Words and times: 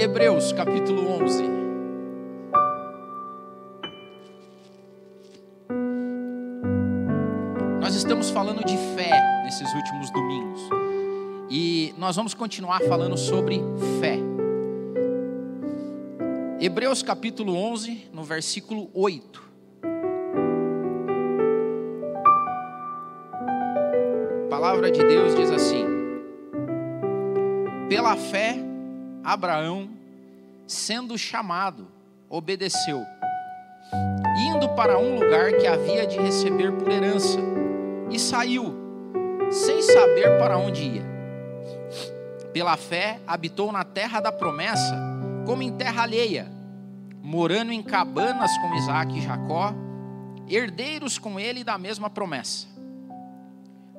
Hebreus 0.00 0.52
capítulo 0.52 1.10
11. 1.24 1.42
Nós 7.80 7.96
estamos 7.96 8.30
falando 8.30 8.64
de 8.64 8.76
fé 8.94 9.10
nesses 9.42 9.74
últimos 9.74 10.08
domingos. 10.12 10.60
E 11.50 11.92
nós 11.98 12.14
vamos 12.14 12.32
continuar 12.32 12.80
falando 12.82 13.16
sobre 13.16 13.60
fé. 13.98 14.20
Hebreus 16.60 17.02
capítulo 17.02 17.56
11, 17.56 18.10
no 18.12 18.22
versículo 18.22 18.88
8. 18.94 19.42
A 24.44 24.48
palavra 24.48 24.92
de 24.92 25.02
Deus 25.02 25.34
diz 25.34 25.50
assim: 25.50 25.84
Pela 27.88 28.16
fé, 28.16 28.67
Abraão, 29.28 29.90
sendo 30.66 31.18
chamado, 31.18 31.88
obedeceu, 32.30 33.04
indo 34.38 34.70
para 34.70 34.98
um 34.98 35.16
lugar 35.16 35.52
que 35.52 35.66
havia 35.66 36.06
de 36.06 36.16
receber 36.18 36.72
por 36.72 36.90
herança, 36.90 37.38
e 38.10 38.18
saiu, 38.18 38.74
sem 39.50 39.82
saber 39.82 40.38
para 40.38 40.56
onde 40.56 40.82
ia. 40.82 41.02
Pela 42.54 42.74
fé, 42.78 43.20
habitou 43.26 43.70
na 43.70 43.84
terra 43.84 44.18
da 44.18 44.32
promessa, 44.32 44.96
como 45.44 45.62
em 45.62 45.76
terra 45.76 46.04
alheia, 46.04 46.50
morando 47.22 47.70
em 47.70 47.82
cabanas 47.82 48.56
com 48.56 48.74
Isaac 48.76 49.18
e 49.18 49.20
Jacó, 49.20 49.74
herdeiros 50.48 51.18
com 51.18 51.38
ele 51.38 51.62
da 51.62 51.76
mesma 51.76 52.08
promessa. 52.08 52.66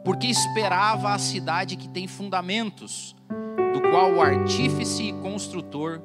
Porque 0.04 0.26
esperava 0.26 1.14
a 1.14 1.20
cidade 1.20 1.76
que 1.76 1.88
tem 1.88 2.08
fundamentos, 2.08 3.16
qual 3.92 4.14
o 4.14 4.22
artífice 4.22 5.04
e 5.04 5.14
construtor 5.14 6.02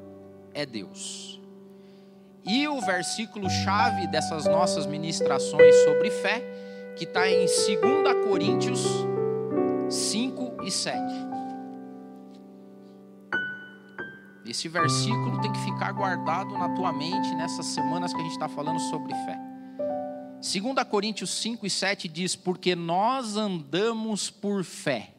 é 0.52 0.64
Deus. 0.64 1.40
E 2.44 2.68
o 2.68 2.80
versículo 2.80 3.48
chave 3.48 4.06
dessas 4.06 4.44
nossas 4.44 4.86
ministrações 4.86 5.74
sobre 5.84 6.10
fé, 6.10 6.42
que 6.96 7.04
está 7.04 7.28
em 7.28 7.46
2 7.46 8.26
Coríntios 8.26 8.84
5 9.88 10.64
e 10.64 10.70
7. 10.70 11.02
Esse 14.46 14.68
versículo 14.68 15.40
tem 15.40 15.50
que 15.50 15.58
ficar 15.60 15.92
guardado 15.92 16.56
na 16.56 16.68
tua 16.68 16.92
mente 16.92 17.34
nessas 17.34 17.66
semanas 17.66 18.12
que 18.12 18.20
a 18.20 18.22
gente 18.22 18.32
está 18.32 18.48
falando 18.48 18.78
sobre 18.78 19.12
fé. 19.12 19.38
2 20.36 20.88
Coríntios 20.88 21.30
5 21.40 21.66
e 21.66 21.70
7 21.70 22.08
diz: 22.08 22.36
Porque 22.36 22.76
nós 22.76 23.38
andamos 23.38 24.30
por 24.30 24.62
fé 24.62 25.14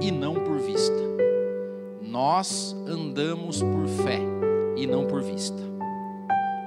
e 0.00 0.10
não 0.10 0.34
por 0.34 0.58
vista. 0.58 1.13
Nós 2.14 2.76
andamos 2.86 3.60
por 3.60 3.88
fé 3.88 4.20
e 4.76 4.86
não 4.86 5.04
por 5.04 5.20
vista. 5.20 5.60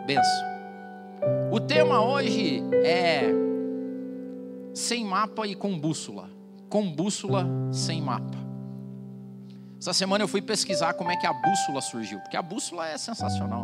Benção. 0.05 0.45
O 1.49 1.57
tema 1.61 2.03
hoje 2.03 2.61
é 2.83 3.29
sem 4.73 5.05
mapa 5.05 5.47
e 5.47 5.55
com 5.55 5.79
bússola. 5.79 6.29
Com 6.67 6.91
bússola 6.91 7.47
sem 7.71 8.01
mapa. 8.01 8.37
Essa 9.79 9.93
semana 9.93 10.25
eu 10.25 10.27
fui 10.27 10.41
pesquisar 10.41 10.95
como 10.95 11.11
é 11.11 11.15
que 11.15 11.25
a 11.25 11.31
bússola 11.31 11.79
surgiu, 11.79 12.19
porque 12.19 12.35
a 12.35 12.41
bússola 12.41 12.85
é 12.89 12.97
sensacional. 12.97 13.63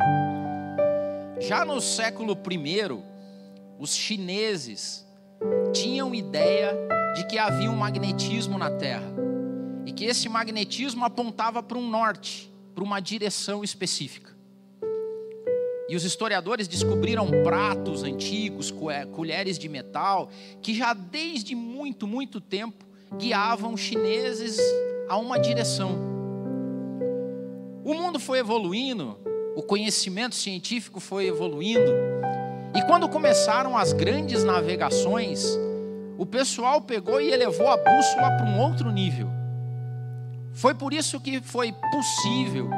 Já 1.38 1.66
no 1.66 1.82
século 1.82 2.32
I, 2.50 3.04
os 3.78 3.94
chineses 3.94 5.06
tinham 5.74 6.16
ideia 6.16 6.78
de 7.18 7.28
que 7.28 7.38
havia 7.38 7.70
um 7.70 7.76
magnetismo 7.76 8.58
na 8.58 8.72
Terra 8.72 9.13
e 9.86 9.92
que 9.92 10.06
esse 10.06 10.30
magnetismo 10.30 11.04
apontava 11.06 11.62
para 11.62 11.78
um 11.78 11.90
norte, 11.90 12.52
para 12.74 12.84
uma 12.84 13.00
direção 13.00 13.64
específica. 13.64 14.34
E 15.90 15.96
os 15.96 16.04
historiadores 16.04 16.68
descobriram 16.68 17.30
pratos 17.44 18.04
antigos, 18.04 18.74
colheres 19.12 19.60
de 19.60 19.68
metal, 19.68 20.30
que 20.62 20.74
já 20.74 20.94
desde 20.94 21.56
muito, 21.56 22.08
muito 22.08 22.40
tempo 22.40 22.86
guiavam 23.18 23.78
chineses 23.78 24.58
a 25.10 25.18
uma 25.18 25.38
direção. 25.38 25.92
O 27.84 27.94
mundo 27.94 28.20
foi 28.20 28.40
evoluindo, 28.40 29.20
o 29.56 29.62
conhecimento 29.62 30.36
científico 30.36 31.00
foi 31.00 31.28
evoluindo, 31.28 31.92
e 32.74 32.82
quando 32.88 33.08
começaram 33.10 33.78
as 33.78 33.94
grandes 33.94 34.44
navegações, 34.44 35.46
o 36.18 36.26
pessoal 36.26 36.82
pegou 36.82 37.22
e 37.22 37.32
elevou 37.32 37.68
a 37.68 37.78
bússola 37.78 38.32
para 38.38 38.46
um 38.48 38.60
outro 38.60 38.90
nível. 38.90 39.43
Foi 40.54 40.74
por 40.74 40.94
isso 40.94 41.20
que 41.20 41.42
foi 41.42 41.74
possível 41.92 42.70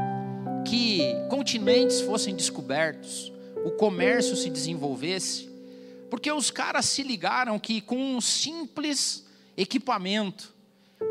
que 0.66 1.02
continentes 1.30 2.02
fossem 2.02 2.36
descobertos, 2.36 3.32
o 3.64 3.72
comércio 3.72 4.36
se 4.36 4.50
desenvolvesse, 4.50 5.50
porque 6.10 6.32
os 6.32 6.50
caras 6.50 6.86
se 6.86 7.04
ligaram 7.04 7.60
que 7.60 7.82
com 7.82 7.98
um 7.98 8.22
simples 8.22 9.26
equipamento, 9.58 10.54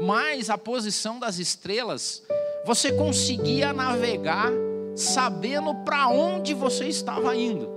mais 0.01 0.51
a 0.51 0.59
posição 0.59 1.21
das 1.21 1.39
estrelas, 1.39 2.23
você 2.65 2.93
conseguia 2.93 3.73
navegar 3.73 4.51
sabendo 4.97 5.75
para 5.85 6.09
onde 6.09 6.55
você 6.55 6.87
estava 6.89 7.37
indo. 7.37 7.69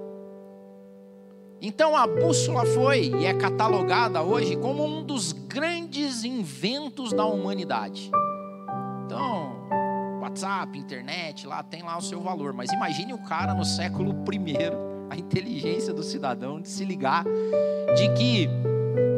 Então 1.61 1.97
a 1.97 2.07
bússola 2.07 2.65
foi 2.65 3.11
e 3.19 3.25
é 3.25 3.33
catalogada 3.33 4.21
hoje 4.21 4.55
como 4.55 4.85
um 4.85 5.03
dos 5.03 5.31
grandes 5.31 6.23
inventos 6.23 7.11
da 7.11 7.25
humanidade. 7.25 8.11
Então, 9.17 10.19
WhatsApp, 10.21 10.77
internet, 10.77 11.47
lá 11.47 11.63
tem 11.63 11.83
lá 11.83 11.97
o 11.97 12.01
seu 12.01 12.21
valor, 12.21 12.53
mas 12.53 12.71
imagine 12.71 13.13
o 13.13 13.17
cara 13.17 13.53
no 13.53 13.65
século 13.65 14.11
I, 14.31 14.55
a 15.09 15.15
inteligência 15.15 15.93
do 15.93 16.03
cidadão 16.03 16.59
de 16.59 16.67
se 16.67 16.85
ligar 16.85 17.23
de 17.95 18.13
que 18.13 18.49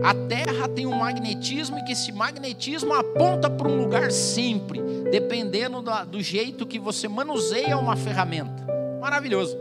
a 0.03 0.13
Terra 0.27 0.67
tem 0.67 0.85
um 0.85 0.97
magnetismo 0.97 1.77
e 1.77 1.83
que 1.83 1.91
esse 1.91 2.11
magnetismo 2.11 2.93
aponta 2.93 3.49
para 3.49 3.67
um 3.67 3.81
lugar 3.81 4.11
sempre, 4.11 4.81
dependendo 5.11 5.81
do, 5.81 6.05
do 6.05 6.21
jeito 6.21 6.65
que 6.65 6.79
você 6.79 7.07
manuseia 7.07 7.77
uma 7.77 7.95
ferramenta. 7.95 8.65
Maravilhoso. 9.01 9.57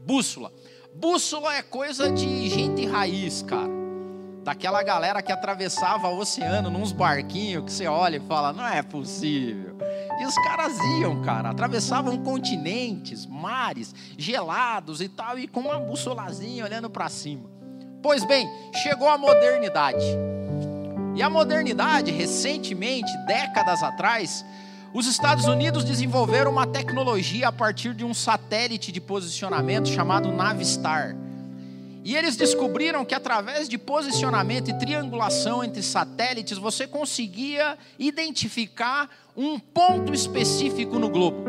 Bússola. 0.00 0.52
Bússola 0.94 1.54
é 1.54 1.62
coisa 1.62 2.10
de 2.10 2.48
gente 2.48 2.86
raiz, 2.86 3.42
cara. 3.42 3.75
Daquela 4.46 4.80
galera 4.80 5.20
que 5.20 5.32
atravessava 5.32 6.06
o 6.06 6.18
oceano 6.20 6.70
nos 6.70 6.92
barquinhos 6.92 7.64
que 7.64 7.72
você 7.72 7.88
olha 7.88 8.18
e 8.18 8.28
fala: 8.28 8.52
não 8.52 8.64
é 8.64 8.80
possível. 8.80 9.76
E 10.20 10.24
os 10.24 10.36
caras 10.36 10.78
iam, 11.00 11.20
cara, 11.22 11.50
atravessavam 11.50 12.16
continentes, 12.18 13.26
mares, 13.26 13.92
gelados 14.16 15.00
e 15.00 15.08
tal, 15.08 15.36
e 15.36 15.48
com 15.48 15.58
uma 15.58 15.80
bussolazinha 15.80 16.64
olhando 16.64 16.88
para 16.88 17.08
cima. 17.08 17.50
Pois 18.00 18.24
bem, 18.24 18.48
chegou 18.84 19.08
a 19.08 19.18
modernidade. 19.18 20.06
E 21.16 21.22
a 21.22 21.28
modernidade, 21.28 22.12
recentemente, 22.12 23.10
décadas 23.26 23.82
atrás, 23.82 24.44
os 24.94 25.08
Estados 25.08 25.46
Unidos 25.46 25.82
desenvolveram 25.82 26.52
uma 26.52 26.68
tecnologia 26.68 27.48
a 27.48 27.52
partir 27.52 27.94
de 27.94 28.04
um 28.04 28.14
satélite 28.14 28.92
de 28.92 29.00
posicionamento 29.00 29.88
chamado 29.88 30.30
Navistar. 30.30 31.16
E 32.06 32.14
eles 32.14 32.36
descobriram 32.36 33.04
que 33.04 33.16
através 33.16 33.68
de 33.68 33.76
posicionamento 33.76 34.70
e 34.70 34.78
triangulação 34.78 35.64
entre 35.64 35.82
satélites, 35.82 36.56
você 36.56 36.86
conseguia 36.86 37.76
identificar 37.98 39.10
um 39.36 39.58
ponto 39.58 40.14
específico 40.14 41.00
no 41.00 41.08
globo. 41.08 41.42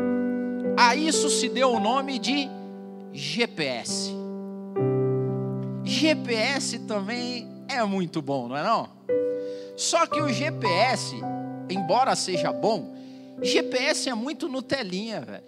A 0.76 0.96
isso 0.96 1.30
se 1.30 1.48
deu 1.48 1.70
o 1.70 1.78
nome 1.78 2.18
de 2.18 2.48
GPS. 3.12 4.12
GPS 5.84 6.80
também 6.80 7.46
é 7.68 7.84
muito 7.84 8.20
bom, 8.20 8.48
não 8.48 8.56
é 8.56 8.64
não? 8.64 8.88
Só 9.76 10.08
que 10.08 10.20
o 10.20 10.28
GPS, 10.28 11.14
embora 11.70 12.16
seja 12.16 12.52
bom, 12.52 12.96
GPS 13.40 14.08
é 14.08 14.14
muito 14.14 14.48
Nutelinha, 14.48 15.20
velho. 15.20 15.44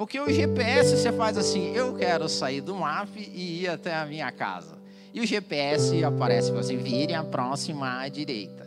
Porque 0.00 0.18
o 0.18 0.32
GPS 0.32 0.96
você 0.96 1.12
faz 1.12 1.36
assim, 1.36 1.76
eu 1.76 1.92
quero 1.94 2.26
sair 2.26 2.62
do 2.62 2.74
mapa 2.74 3.10
e 3.18 3.64
ir 3.64 3.68
até 3.68 3.94
a 3.94 4.06
minha 4.06 4.32
casa. 4.32 4.78
E 5.12 5.20
o 5.20 5.26
GPS 5.26 6.02
aparece 6.02 6.50
assim, 6.52 6.78
vire 6.78 7.12
a 7.12 7.22
próxima 7.22 8.00
à 8.00 8.08
direita. 8.08 8.66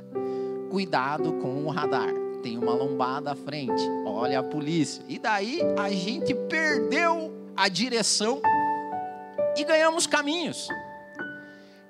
Cuidado 0.70 1.34
com 1.42 1.66
o 1.66 1.72
radar. 1.72 2.14
Tem 2.44 2.56
uma 2.56 2.76
lombada 2.76 3.32
à 3.32 3.36
frente. 3.36 3.82
Olha 4.06 4.42
a 4.42 4.44
polícia. 4.44 5.04
E 5.10 5.18
daí 5.18 5.60
a 5.76 5.90
gente 5.90 6.36
perdeu 6.36 7.34
a 7.58 7.68
direção 7.68 8.40
e 9.58 9.64
ganhamos 9.64 10.06
caminhos. 10.06 10.68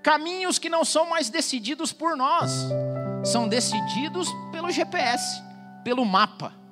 Caminhos 0.02 0.58
que 0.58 0.70
não 0.70 0.86
são 0.86 1.10
mais 1.10 1.30
decididos 1.30 1.92
por 1.92 2.16
nós, 2.16 2.50
são 3.26 3.50
decididos 3.50 4.30
pelo 4.54 4.72
GPS, 4.72 5.44
pelo 5.84 6.06
mapa. 6.06 6.63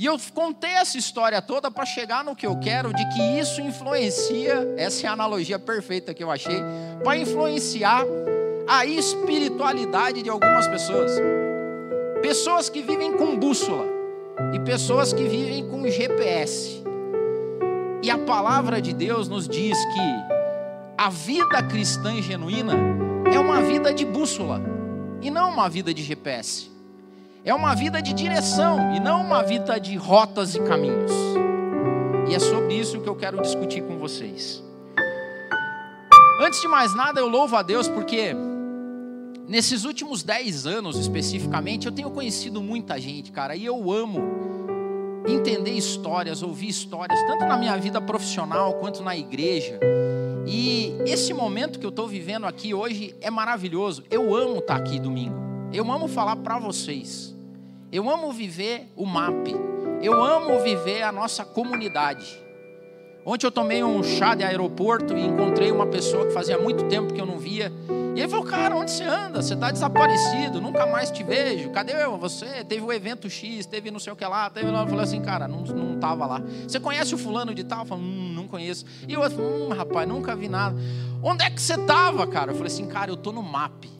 E 0.00 0.06
eu 0.06 0.18
contei 0.32 0.70
essa 0.70 0.96
história 0.96 1.42
toda 1.42 1.70
para 1.70 1.84
chegar 1.84 2.24
no 2.24 2.34
que 2.34 2.46
eu 2.46 2.56
quero, 2.58 2.90
de 2.90 3.06
que 3.10 3.20
isso 3.38 3.60
influencia, 3.60 4.66
essa 4.78 5.06
é 5.06 5.10
a 5.10 5.12
analogia 5.12 5.58
perfeita 5.58 6.14
que 6.14 6.24
eu 6.24 6.30
achei, 6.30 6.56
para 7.04 7.18
influenciar 7.18 8.02
a 8.66 8.86
espiritualidade 8.86 10.22
de 10.22 10.30
algumas 10.30 10.66
pessoas. 10.66 11.12
Pessoas 12.22 12.70
que 12.70 12.80
vivem 12.80 13.12
com 13.12 13.38
bússola 13.38 13.84
e 14.54 14.60
pessoas 14.60 15.12
que 15.12 15.24
vivem 15.24 15.68
com 15.68 15.86
GPS. 15.86 16.82
E 18.02 18.10
a 18.10 18.16
palavra 18.16 18.80
de 18.80 18.94
Deus 18.94 19.28
nos 19.28 19.46
diz 19.46 19.76
que 19.76 20.34
a 20.96 21.10
vida 21.10 21.62
cristã 21.64 22.22
genuína 22.22 22.72
é 23.30 23.38
uma 23.38 23.60
vida 23.60 23.92
de 23.92 24.06
bússola 24.06 24.62
e 25.20 25.30
não 25.30 25.50
uma 25.50 25.68
vida 25.68 25.92
de 25.92 26.02
GPS. 26.02 26.69
É 27.42 27.54
uma 27.54 27.74
vida 27.74 28.02
de 28.02 28.12
direção 28.12 28.94
e 28.94 29.00
não 29.00 29.22
uma 29.22 29.42
vida 29.42 29.80
de 29.80 29.96
rotas 29.96 30.54
e 30.54 30.60
caminhos. 30.60 31.10
E 32.28 32.34
é 32.34 32.38
sobre 32.38 32.74
isso 32.74 33.00
que 33.00 33.08
eu 33.08 33.16
quero 33.16 33.40
discutir 33.40 33.82
com 33.82 33.96
vocês. 33.98 34.62
Antes 36.42 36.60
de 36.60 36.68
mais 36.68 36.94
nada, 36.94 37.18
eu 37.18 37.28
louvo 37.28 37.56
a 37.56 37.62
Deus 37.62 37.88
porque 37.88 38.34
nesses 39.48 39.84
últimos 39.84 40.22
10 40.22 40.66
anos 40.66 40.98
especificamente, 40.98 41.86
eu 41.86 41.92
tenho 41.92 42.10
conhecido 42.10 42.60
muita 42.60 43.00
gente, 43.00 43.32
cara, 43.32 43.56
e 43.56 43.64
eu 43.64 43.90
amo 43.90 44.20
entender 45.26 45.72
histórias, 45.72 46.42
ouvir 46.42 46.68
histórias, 46.68 47.18
tanto 47.26 47.46
na 47.46 47.56
minha 47.56 47.76
vida 47.78 48.02
profissional 48.02 48.74
quanto 48.74 49.02
na 49.02 49.16
igreja. 49.16 49.80
E 50.46 50.94
esse 51.06 51.32
momento 51.32 51.78
que 51.78 51.86
eu 51.86 51.90
estou 51.90 52.06
vivendo 52.06 52.44
aqui 52.44 52.74
hoje 52.74 53.14
é 53.20 53.30
maravilhoso. 53.30 54.04
Eu 54.10 54.34
amo 54.34 54.58
estar 54.58 54.74
tá 54.74 54.80
aqui 54.80 54.98
domingo. 54.98 55.36
Eu 55.72 55.90
amo 55.90 56.08
falar 56.08 56.36
para 56.36 56.58
vocês. 56.58 57.29
Eu 57.92 58.08
amo 58.08 58.32
viver 58.32 58.88
o 58.94 59.04
MAP. 59.04 59.48
Eu 60.00 60.22
amo 60.22 60.60
viver 60.60 61.02
a 61.02 61.10
nossa 61.10 61.44
comunidade. 61.44 62.40
Ontem 63.26 63.46
eu 63.46 63.50
tomei 63.50 63.82
um 63.82 64.02
chá 64.02 64.34
de 64.34 64.44
aeroporto 64.44 65.16
e 65.16 65.26
encontrei 65.26 65.72
uma 65.72 65.86
pessoa 65.86 66.26
que 66.26 66.32
fazia 66.32 66.56
muito 66.56 66.84
tempo 66.84 67.12
que 67.12 67.20
eu 67.20 67.26
não 67.26 67.38
via. 67.38 67.72
E 68.14 68.20
ele 68.20 68.28
falou, 68.28 68.44
cara, 68.44 68.76
onde 68.76 68.92
você 68.92 69.02
anda? 69.02 69.42
Você 69.42 69.54
está 69.54 69.72
desaparecido, 69.72 70.60
nunca 70.60 70.86
mais 70.86 71.10
te 71.10 71.24
vejo. 71.24 71.70
Cadê 71.70 71.92
você? 72.06 72.64
Teve 72.64 72.84
o 72.84 72.92
evento 72.92 73.28
X, 73.28 73.66
teve 73.66 73.90
não 73.90 73.98
sei 73.98 74.12
o 74.12 74.16
que 74.16 74.24
lá, 74.24 74.48
teve. 74.48 74.68
Eu 74.68 74.86
falei 74.86 75.00
assim, 75.00 75.20
cara, 75.20 75.48
não, 75.48 75.62
não 75.62 75.98
tava 75.98 76.26
lá. 76.26 76.42
Você 76.66 76.78
conhece 76.78 77.12
o 77.12 77.18
fulano 77.18 77.52
de 77.52 77.64
tal? 77.64 77.80
Eu 77.80 77.86
falei, 77.86 78.04
hum, 78.04 78.32
não 78.34 78.46
conheço. 78.46 78.84
E 79.06 79.14
eu 79.14 79.20
falei, 79.20 79.38
hum, 79.38 79.68
rapaz, 79.70 80.08
nunca 80.08 80.34
vi 80.36 80.48
nada. 80.48 80.76
Onde 81.22 81.44
é 81.44 81.50
que 81.50 81.60
você 81.60 81.76
tava, 81.76 82.24
cara? 82.26 82.52
Eu 82.52 82.54
falei 82.54 82.72
assim, 82.72 82.86
cara, 82.86 83.10
eu 83.10 83.16
tô 83.16 83.32
no 83.32 83.42
MAP. 83.42 83.99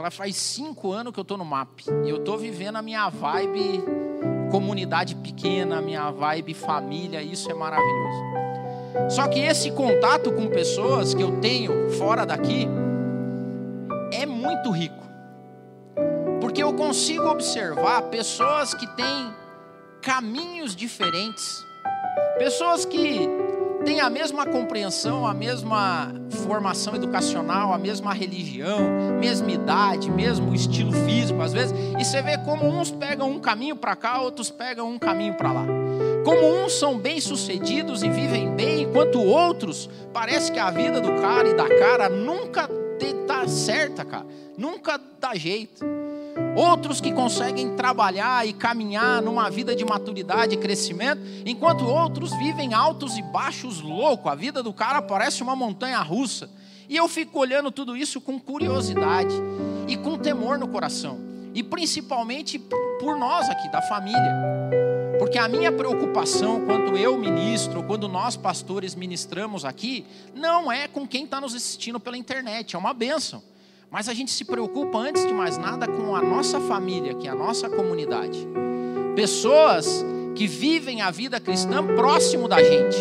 Falei, 0.00 0.10
faz 0.32 0.36
cinco 0.36 0.92
anos 0.92 1.12
que 1.12 1.20
eu 1.20 1.24
tô 1.24 1.36
no 1.36 1.44
MAP. 1.44 1.82
E 2.06 2.08
eu 2.08 2.20
tô 2.20 2.38
vivendo 2.38 2.76
a 2.76 2.82
minha 2.82 3.10
vibe 3.10 3.84
comunidade 4.50 5.14
pequena, 5.14 5.80
minha 5.82 6.10
vibe 6.10 6.54
família, 6.54 7.22
isso 7.22 7.50
é 7.50 7.54
maravilhoso. 7.54 9.10
Só 9.10 9.28
que 9.28 9.38
esse 9.38 9.70
contato 9.70 10.32
com 10.32 10.48
pessoas 10.48 11.12
que 11.12 11.22
eu 11.22 11.38
tenho 11.40 11.90
fora 11.90 12.24
daqui 12.24 12.66
é 14.12 14.24
muito 14.24 14.70
rico. 14.70 15.04
Porque 16.40 16.62
eu 16.62 16.72
consigo 16.72 17.28
observar 17.28 18.02
pessoas 18.04 18.72
que 18.72 18.86
têm 18.96 19.34
caminhos 20.00 20.74
diferentes, 20.74 21.62
pessoas 22.38 22.86
que 22.86 23.28
têm 23.84 24.00
a 24.00 24.10
mesma 24.10 24.46
compreensão, 24.46 25.26
a 25.26 25.34
mesma 25.34 26.12
formação 26.44 26.94
educacional, 26.94 27.72
a 27.72 27.78
mesma 27.78 28.12
religião, 28.12 28.78
mesma 29.18 29.50
idade, 29.50 30.10
mesmo 30.10 30.54
estilo 30.54 30.92
físico, 30.92 31.40
às 31.40 31.52
vezes, 31.52 31.74
e 31.98 32.04
você 32.04 32.22
vê 32.22 32.38
como 32.38 32.66
uns 32.66 32.90
pegam 32.90 33.30
um 33.30 33.38
caminho 33.38 33.76
para 33.76 33.96
cá, 33.96 34.20
outros 34.20 34.50
pegam 34.50 34.90
um 34.90 34.98
caminho 34.98 35.34
para 35.34 35.52
lá. 35.52 35.66
Como 36.24 36.64
uns 36.64 36.74
são 36.74 36.98
bem-sucedidos 36.98 38.02
e 38.02 38.08
vivem 38.08 38.54
bem, 38.54 38.82
enquanto 38.82 39.22
outros 39.22 39.88
parece 40.12 40.52
que 40.52 40.58
a 40.58 40.70
vida 40.70 41.00
do 41.00 41.20
cara 41.20 41.48
e 41.48 41.54
da 41.54 41.68
cara 41.68 42.08
nunca 42.08 42.68
está 43.00 43.48
certa, 43.48 44.04
cara. 44.04 44.26
Nunca 44.56 45.00
dá 45.18 45.34
jeito. 45.34 45.99
Outros 46.56 47.00
que 47.00 47.12
conseguem 47.12 47.76
trabalhar 47.76 48.46
e 48.46 48.52
caminhar 48.52 49.22
numa 49.22 49.48
vida 49.48 49.74
de 49.74 49.84
maturidade 49.84 50.54
e 50.54 50.58
crescimento, 50.58 51.22
enquanto 51.46 51.84
outros 51.84 52.32
vivem 52.36 52.74
altos 52.74 53.16
e 53.16 53.22
baixos 53.22 53.80
louco. 53.80 54.28
A 54.28 54.34
vida 54.34 54.62
do 54.62 54.72
cara 54.72 55.00
parece 55.00 55.42
uma 55.42 55.54
montanha 55.54 56.00
russa. 56.00 56.50
E 56.88 56.96
eu 56.96 57.06
fico 57.08 57.38
olhando 57.38 57.70
tudo 57.70 57.96
isso 57.96 58.20
com 58.20 58.38
curiosidade 58.38 59.34
e 59.86 59.96
com 59.96 60.18
temor 60.18 60.58
no 60.58 60.68
coração. 60.68 61.20
E 61.54 61.62
principalmente 61.62 62.58
por 62.58 63.16
nós 63.16 63.48
aqui, 63.48 63.70
da 63.70 63.80
família. 63.82 64.70
Porque 65.18 65.38
a 65.38 65.46
minha 65.48 65.70
preocupação, 65.70 66.64
quando 66.64 66.96
eu 66.96 67.16
ministro, 67.16 67.82
quando 67.84 68.08
nós 68.08 68.36
pastores 68.36 68.94
ministramos 68.94 69.64
aqui, 69.64 70.06
não 70.34 70.70
é 70.70 70.88
com 70.88 71.06
quem 71.06 71.24
está 71.24 71.40
nos 71.40 71.54
assistindo 71.54 72.00
pela 72.00 72.16
internet, 72.16 72.74
é 72.74 72.78
uma 72.78 72.94
bênção. 72.94 73.42
Mas 73.90 74.08
a 74.08 74.14
gente 74.14 74.30
se 74.30 74.44
preocupa, 74.44 74.98
antes 74.98 75.26
de 75.26 75.32
mais 75.32 75.58
nada, 75.58 75.86
com 75.88 76.14
a 76.14 76.22
nossa 76.22 76.60
família, 76.60 77.14
que 77.14 77.26
é 77.26 77.30
a 77.30 77.34
nossa 77.34 77.68
comunidade. 77.68 78.46
Pessoas 79.16 80.04
que 80.34 80.46
vivem 80.46 81.02
a 81.02 81.10
vida 81.10 81.40
cristã 81.40 81.84
próximo 81.96 82.46
da 82.46 82.62
gente. 82.62 82.96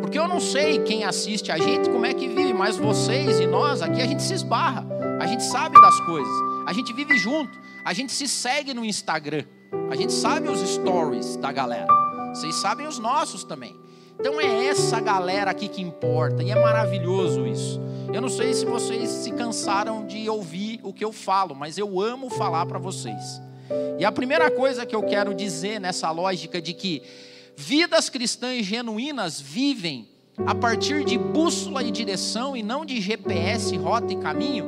Porque 0.00 0.18
eu 0.18 0.26
não 0.26 0.40
sei 0.40 0.78
quem 0.78 1.04
assiste 1.04 1.52
a 1.52 1.58
gente 1.58 1.90
como 1.90 2.06
é 2.06 2.14
que 2.14 2.26
vive, 2.26 2.54
mas 2.54 2.76
vocês 2.76 3.38
e 3.40 3.46
nós 3.46 3.82
aqui 3.82 4.00
a 4.00 4.06
gente 4.06 4.22
se 4.22 4.32
esbarra, 4.32 4.86
a 5.20 5.26
gente 5.26 5.44
sabe 5.44 5.80
das 5.80 6.00
coisas, 6.00 6.32
a 6.66 6.72
gente 6.72 6.92
vive 6.92 7.16
junto, 7.18 7.56
a 7.84 7.92
gente 7.92 8.12
se 8.12 8.26
segue 8.26 8.72
no 8.72 8.84
Instagram. 8.84 9.44
A 9.90 9.96
gente 9.96 10.12
sabe 10.12 10.48
os 10.48 10.60
stories 10.60 11.36
da 11.36 11.52
galera. 11.52 11.88
Vocês 12.32 12.54
sabem 12.56 12.86
os 12.86 12.98
nossos 12.98 13.44
também. 13.44 13.76
Então 14.20 14.38
é 14.38 14.66
essa 14.66 15.00
galera 15.00 15.50
aqui 15.50 15.66
que 15.66 15.80
importa. 15.80 16.42
E 16.42 16.50
é 16.50 16.54
maravilhoso 16.54 17.46
isso. 17.46 17.80
Eu 18.12 18.20
não 18.20 18.28
sei 18.28 18.52
se 18.52 18.66
vocês 18.66 19.08
se 19.08 19.32
cansaram 19.32 20.06
de 20.06 20.28
ouvir 20.28 20.78
o 20.82 20.92
que 20.92 21.02
eu 21.02 21.10
falo, 21.10 21.54
mas 21.54 21.78
eu 21.78 21.98
amo 21.98 22.28
falar 22.28 22.66
para 22.66 22.78
vocês. 22.78 23.40
E 23.98 24.04
a 24.04 24.12
primeira 24.12 24.50
coisa 24.50 24.84
que 24.84 24.94
eu 24.94 25.02
quero 25.02 25.32
dizer 25.34 25.80
nessa 25.80 26.10
lógica 26.10 26.60
de 26.60 26.74
que 26.74 27.02
vidas 27.56 28.10
cristãs 28.10 28.66
genuínas 28.66 29.40
vivem 29.40 30.06
a 30.46 30.54
partir 30.54 31.02
de 31.02 31.16
bússola 31.16 31.82
e 31.82 31.90
direção 31.90 32.54
e 32.54 32.62
não 32.62 32.84
de 32.84 33.00
GPS, 33.00 33.74
rota 33.78 34.12
e 34.12 34.16
caminho, 34.16 34.66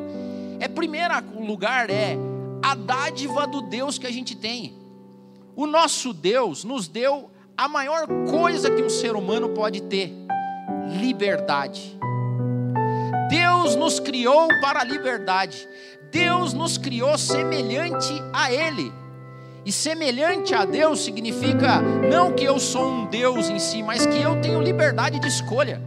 é 0.61 0.67
primeiro 0.67 1.15
lugar 1.45 1.91
é 1.91 2.17
a 2.63 2.75
dádiva 2.75 3.47
do 3.47 3.61
Deus 3.61 3.99
que 3.99 4.07
a 4.07 4.11
gente 4.11 4.35
tem. 4.35 4.81
O 5.55 5.67
nosso 5.67 6.15
Deus 6.15 6.65
nos 6.65 6.89
deu 6.89 7.31
a 7.57 7.69
maior 7.69 8.07
coisa 8.31 8.71
que 8.71 8.83
um 8.83 8.91
ser 8.91 9.15
humano 9.15 9.51
pode 9.51 9.83
ter: 9.83 10.13
liberdade. 11.01 11.99
Deus 13.29 13.77
nos 13.77 13.99
criou 13.99 14.49
para 14.61 14.81
a 14.81 14.85
liberdade. 14.85 15.69
Deus 16.11 16.53
nos 16.53 16.77
criou 16.77 17.17
semelhante 17.17 18.13
a 18.33 18.53
Ele. 18.53 18.93
E 19.65 19.73
semelhante 19.73 20.55
a 20.55 20.65
Deus 20.65 21.05
significa 21.05 21.81
não 21.81 22.33
que 22.33 22.45
eu 22.45 22.59
sou 22.59 22.85
um 22.85 23.07
Deus 23.07 23.49
em 23.49 23.59
si, 23.59 23.83
mas 23.83 24.05
que 24.05 24.21
eu 24.21 24.41
tenho 24.41 24.61
liberdade 24.61 25.19
de 25.19 25.29
escolha. 25.29 25.81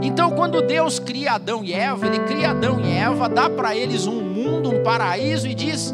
Então, 0.00 0.30
quando 0.30 0.62
Deus 0.62 0.98
cria 0.98 1.32
Adão 1.32 1.64
e 1.64 1.72
Eva, 1.72 2.06
Ele 2.06 2.20
cria 2.20 2.50
Adão 2.50 2.80
e 2.80 2.90
Eva, 2.90 3.28
dá 3.28 3.50
para 3.50 3.74
eles 3.74 4.06
um 4.06 4.20
mundo, 4.20 4.70
um 4.70 4.82
paraíso 4.82 5.48
e 5.48 5.54
diz: 5.54 5.92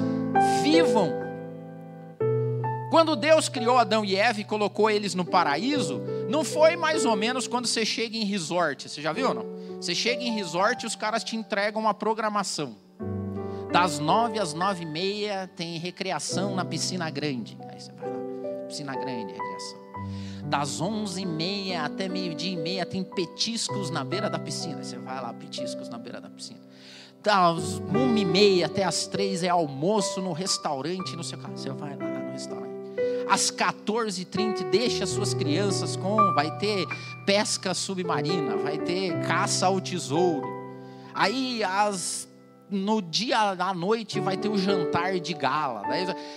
vivam 0.63 1.20
quando 2.91 3.15
Deus 3.15 3.49
criou 3.49 3.79
Adão 3.79 4.05
e 4.05 4.17
Eva 4.17 4.41
e 4.41 4.45
colocou 4.45 4.91
eles 4.91 5.15
no 5.15 5.25
paraíso, 5.25 6.03
não 6.29 6.43
foi 6.43 6.75
mais 6.75 7.05
ou 7.05 7.15
menos 7.15 7.47
quando 7.47 7.67
você 7.67 7.87
chega 7.87 8.17
em 8.17 8.25
resort. 8.25 8.89
Você 8.89 9.01
já 9.01 9.13
viu 9.13 9.29
ou 9.29 9.35
não? 9.35 9.47
Você 9.77 9.95
chega 9.95 10.23
em 10.23 10.35
resort 10.35 10.83
e 10.83 10.87
os 10.89 10.97
caras 10.97 11.23
te 11.23 11.37
entregam 11.37 11.81
uma 11.81 11.95
programação. 11.95 12.77
Das 13.73 14.01
nove 14.01 14.41
às 14.41 14.53
nove 14.53 14.83
e 14.83 14.87
meia 14.87 15.49
tem 15.55 15.79
recreação 15.79 16.57
na 16.57 16.65
piscina 16.65 17.09
grande. 17.09 17.57
Aí 17.69 17.81
você 17.81 17.93
vai 17.93 18.11
lá, 18.11 18.67
piscina 18.67 18.97
grande, 18.97 19.33
recreação. 19.33 19.79
Das 20.47 20.81
onze 20.81 21.23
e 21.23 21.27
meia 21.27 21.85
até 21.85 22.09
meio-dia 22.09 22.53
e 22.53 22.57
meia 22.57 22.85
tem 22.85 23.05
petiscos 23.05 23.89
na 23.89 24.03
beira 24.03 24.29
da 24.29 24.41
piscina. 24.41 24.79
Aí 24.79 24.85
você 24.85 24.99
vai 24.99 25.23
lá, 25.23 25.33
petiscos 25.33 25.89
na 25.89 25.97
beira 25.97 26.21
da 26.21 26.29
piscina. 26.29 26.61
Das 27.23 27.79
uma 27.79 28.19
e 28.19 28.25
meia 28.25 28.67
até 28.67 28.83
as 28.83 29.07
três 29.07 29.45
é 29.45 29.49
almoço 29.49 30.21
no 30.21 30.33
restaurante, 30.33 31.15
no 31.15 31.23
seu 31.23 31.39
carro. 31.39 31.57
Você 31.57 31.71
vai 31.71 31.97
lá 31.97 32.05
no 32.05 32.33
restaurante 32.33 32.70
às 33.31 33.51
14h30, 33.51 34.69
deixa 34.71 35.07
suas 35.07 35.33
crianças 35.33 35.95
com, 35.95 36.17
vai 36.35 36.51
ter 36.59 36.85
pesca 37.25 37.73
submarina, 37.73 38.57
vai 38.57 38.77
ter 38.77 39.21
caça 39.21 39.67
ao 39.67 39.81
tesouro. 39.81 40.49
Aí 41.15 41.63
às 41.63 42.29
no 42.69 43.01
dia 43.03 43.37
à 43.39 43.75
noite 43.75 44.21
vai 44.21 44.37
ter 44.37 44.49
o 44.49 44.57
jantar 44.57 45.19
de 45.19 45.35
gala. 45.35 45.83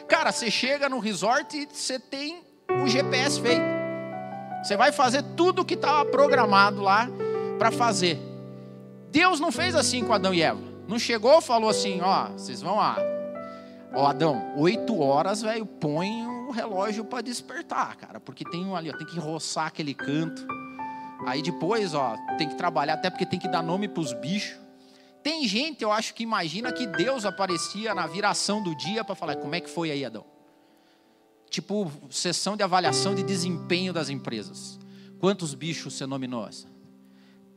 Cara, 0.07 0.31
você 0.31 0.50
chega 0.50 0.89
no 0.89 1.00
resort 1.00 1.55
e 1.55 1.67
você 1.71 2.00
tem 2.00 2.43
o 2.83 2.88
GPS 2.88 3.39
feito. 3.39 3.63
Você 4.63 4.77
vai 4.77 4.91
fazer 4.91 5.23
tudo 5.35 5.62
o 5.62 5.65
que 5.65 5.73
estava 5.73 6.05
programado 6.05 6.81
lá 6.81 7.09
para 7.59 7.71
fazer. 7.71 8.19
Deus 9.12 9.39
não 9.39 9.51
fez 9.51 9.75
assim 9.75 10.03
com 10.03 10.13
Adão 10.13 10.33
e 10.33 10.41
Eva. 10.41 10.62
Não 10.88 10.97
chegou 10.97 11.38
e 11.39 11.41
falou 11.41 11.69
assim: 11.69 12.01
ó, 12.01 12.29
vocês 12.29 12.62
vão 12.62 12.77
lá. 12.77 12.97
Ó, 13.93 14.07
Adão, 14.07 14.53
oito 14.57 15.00
horas, 15.00 15.41
velho, 15.41 15.65
põe 15.65 16.09
relógio 16.53 17.03
para 17.03 17.22
despertar, 17.22 17.95
cara, 17.98 18.19
porque 18.19 18.45
tem 18.45 18.65
um 18.65 18.75
ali, 18.75 18.89
ó, 18.89 18.98
tem 18.98 19.05
que 19.05 19.19
roçar 19.19 19.67
aquele 19.67 19.93
canto. 19.93 20.45
Aí 21.25 21.41
depois, 21.41 21.93
ó, 21.93 22.15
tem 22.38 22.48
que 22.48 22.55
trabalhar, 22.55 22.93
até 22.93 23.10
porque 23.10 23.25
tem 23.25 23.39
que 23.39 23.48
dar 23.48 23.62
nome 23.62 23.88
para 23.88 24.01
os 24.01 24.13
bichos. 24.13 24.57
Tem 25.22 25.48
gente, 25.48 25.83
eu 25.83 25.91
acho 25.91 26.13
que 26.13 26.24
imagina 26.24 26.72
que 26.72 26.86
Deus 26.86 27.25
aparecia 27.25 27.95
na 27.95 28.05
viração 28.05 28.62
do 28.62 28.75
dia 28.75 29.03
para 29.03 29.15
falar: 29.15 29.38
como 29.38 29.55
é 29.55 29.62
que 29.62 29.69
foi 29.69 29.89
aí, 29.89 30.03
Adão? 30.03 30.25
Tipo, 31.50 31.91
sessão 32.10 32.57
de 32.57 32.63
avaliação 32.63 33.15
de 33.15 33.24
desempenho 33.24 33.93
das 33.93 34.10
empresas. 34.10 34.79
Quantos 35.19 35.53
bichos 35.53 35.93
você 35.93 36.05
nominou? 36.05 36.50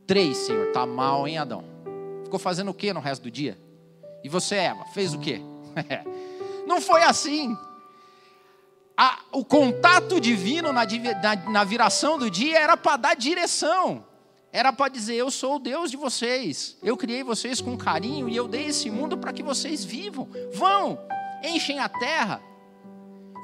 Três, 0.05 0.37
Senhor. 0.37 0.71
Tá 0.71 0.85
mal, 0.85 1.27
hein, 1.27 1.37
Adão? 1.37 1.63
Ficou 2.23 2.39
fazendo 2.39 2.71
o 2.71 2.73
que 2.73 2.93
no 2.93 2.99
resto 2.99 3.23
do 3.23 3.31
dia? 3.31 3.57
E 4.23 4.29
você, 4.29 4.55
Eva, 4.55 4.85
fez 4.93 5.13
o 5.13 5.19
quê? 5.19 5.41
Não 6.65 6.79
foi 6.79 7.03
assim. 7.03 7.57
A, 8.97 9.19
o 9.31 9.45
contato 9.45 10.19
divino 10.19 10.73
na, 10.73 10.83
na, 10.83 11.35
na 11.51 11.63
viração 11.63 12.17
do 12.17 12.31
dia 12.31 12.57
era 12.57 12.75
para 12.75 12.97
dar 12.97 13.15
direção. 13.15 14.03
Era 14.51 14.73
para 14.73 14.89
dizer: 14.89 15.15
Eu 15.15 15.29
sou 15.29 15.57
o 15.57 15.59
Deus 15.59 15.91
de 15.91 15.97
vocês. 15.97 16.75
Eu 16.81 16.97
criei 16.97 17.23
vocês 17.23 17.61
com 17.61 17.77
carinho 17.77 18.27
e 18.27 18.35
eu 18.35 18.47
dei 18.47 18.65
esse 18.65 18.89
mundo 18.89 19.15
para 19.15 19.31
que 19.31 19.43
vocês 19.43 19.85
vivam. 19.85 20.27
Vão, 20.51 20.99
enchem 21.43 21.77
a 21.79 21.87
terra, 21.87 22.41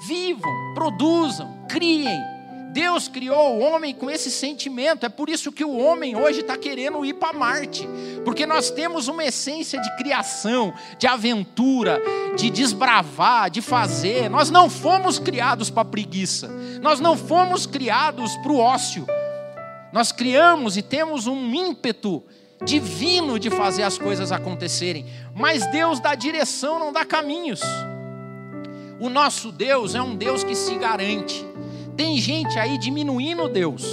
vivam, 0.08 0.52
produzam, 0.74 1.66
criem. 1.70 2.33
Deus 2.74 3.08
criou 3.08 3.56
o 3.56 3.60
homem 3.60 3.94
com 3.94 4.10
esse 4.10 4.32
sentimento, 4.32 5.06
é 5.06 5.10
por 5.10 5.30
isso 5.30 5.52
que 5.52 5.64
o 5.64 5.78
homem 5.78 6.16
hoje 6.16 6.40
está 6.40 6.58
querendo 6.58 7.06
ir 7.06 7.14
para 7.14 7.32
Marte, 7.32 7.88
porque 8.26 8.48
nós 8.48 8.72
temos 8.72 9.08
uma 9.08 9.24
essência 9.24 9.80
de 9.80 9.96
criação, 9.96 10.74
de 10.98 11.06
aventura, 11.06 12.02
de 12.36 12.50
desbravar, 12.50 13.52
de 13.52 13.62
fazer. 13.62 14.28
Nós 14.28 14.50
não 14.50 14.72
fomos 14.72 15.20
criados 15.20 15.70
para 15.70 15.86
preguiça, 15.86 16.48
nós 16.82 17.00
não 17.00 17.16
fomos 17.16 17.68
criados 17.68 18.36
para 18.38 18.52
o 18.52 18.58
ócio, 18.58 19.06
nós 19.92 20.12
criamos 20.12 20.76
e 20.76 20.82
temos 20.82 21.28
um 21.28 21.54
ímpeto 21.54 22.24
divino 22.66 23.38
de 23.38 23.52
fazer 23.52 23.84
as 23.84 24.00
coisas 24.00 24.32
acontecerem, 24.32 25.06
mas 25.36 25.68
Deus 25.68 26.00
dá 26.00 26.16
direção, 26.16 26.80
não 26.80 26.92
dá 26.92 27.06
caminhos. 27.06 27.62
O 29.00 29.10
nosso 29.10 29.52
Deus 29.52 29.94
é 29.94 30.02
um 30.02 30.16
Deus 30.16 30.44
que 30.44 30.56
se 30.56 30.74
garante. 30.76 31.53
Tem 31.96 32.18
gente 32.18 32.58
aí 32.58 32.78
diminuindo 32.78 33.48
Deus, 33.48 33.84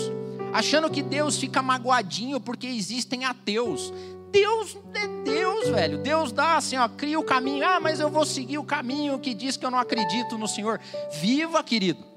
achando 0.52 0.90
que 0.90 1.02
Deus 1.02 1.36
fica 1.36 1.62
magoadinho 1.62 2.40
porque 2.40 2.66
existem 2.66 3.24
ateus. 3.24 3.92
Deus 4.30 4.76
é 4.94 5.08
Deus, 5.24 5.68
velho. 5.68 5.98
Deus 5.98 6.32
dá 6.32 6.56
assim, 6.56 6.76
ó, 6.76 6.88
cria 6.88 7.18
o 7.18 7.24
caminho. 7.24 7.66
Ah, 7.66 7.80
mas 7.80 8.00
eu 8.00 8.08
vou 8.08 8.24
seguir 8.24 8.58
o 8.58 8.64
caminho 8.64 9.18
que 9.18 9.34
diz 9.34 9.56
que 9.56 9.66
eu 9.66 9.70
não 9.70 9.78
acredito 9.78 10.38
no 10.38 10.46
Senhor. 10.46 10.80
Viva, 11.20 11.62
querido. 11.62 12.10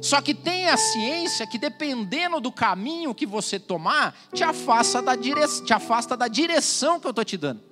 Só 0.00 0.20
que 0.20 0.34
tem 0.34 0.68
a 0.68 0.76
ciência 0.76 1.46
que 1.46 1.58
dependendo 1.58 2.40
do 2.40 2.52
caminho 2.52 3.14
que 3.14 3.26
você 3.26 3.58
tomar, 3.58 4.14
te 4.32 4.44
afasta 4.44 5.02
da, 5.02 5.16
dire... 5.16 5.40
te 5.64 5.72
afasta 5.72 6.16
da 6.16 6.28
direção 6.28 7.00
que 7.00 7.06
eu 7.06 7.10
estou 7.10 7.24
te 7.24 7.36
dando. 7.36 7.62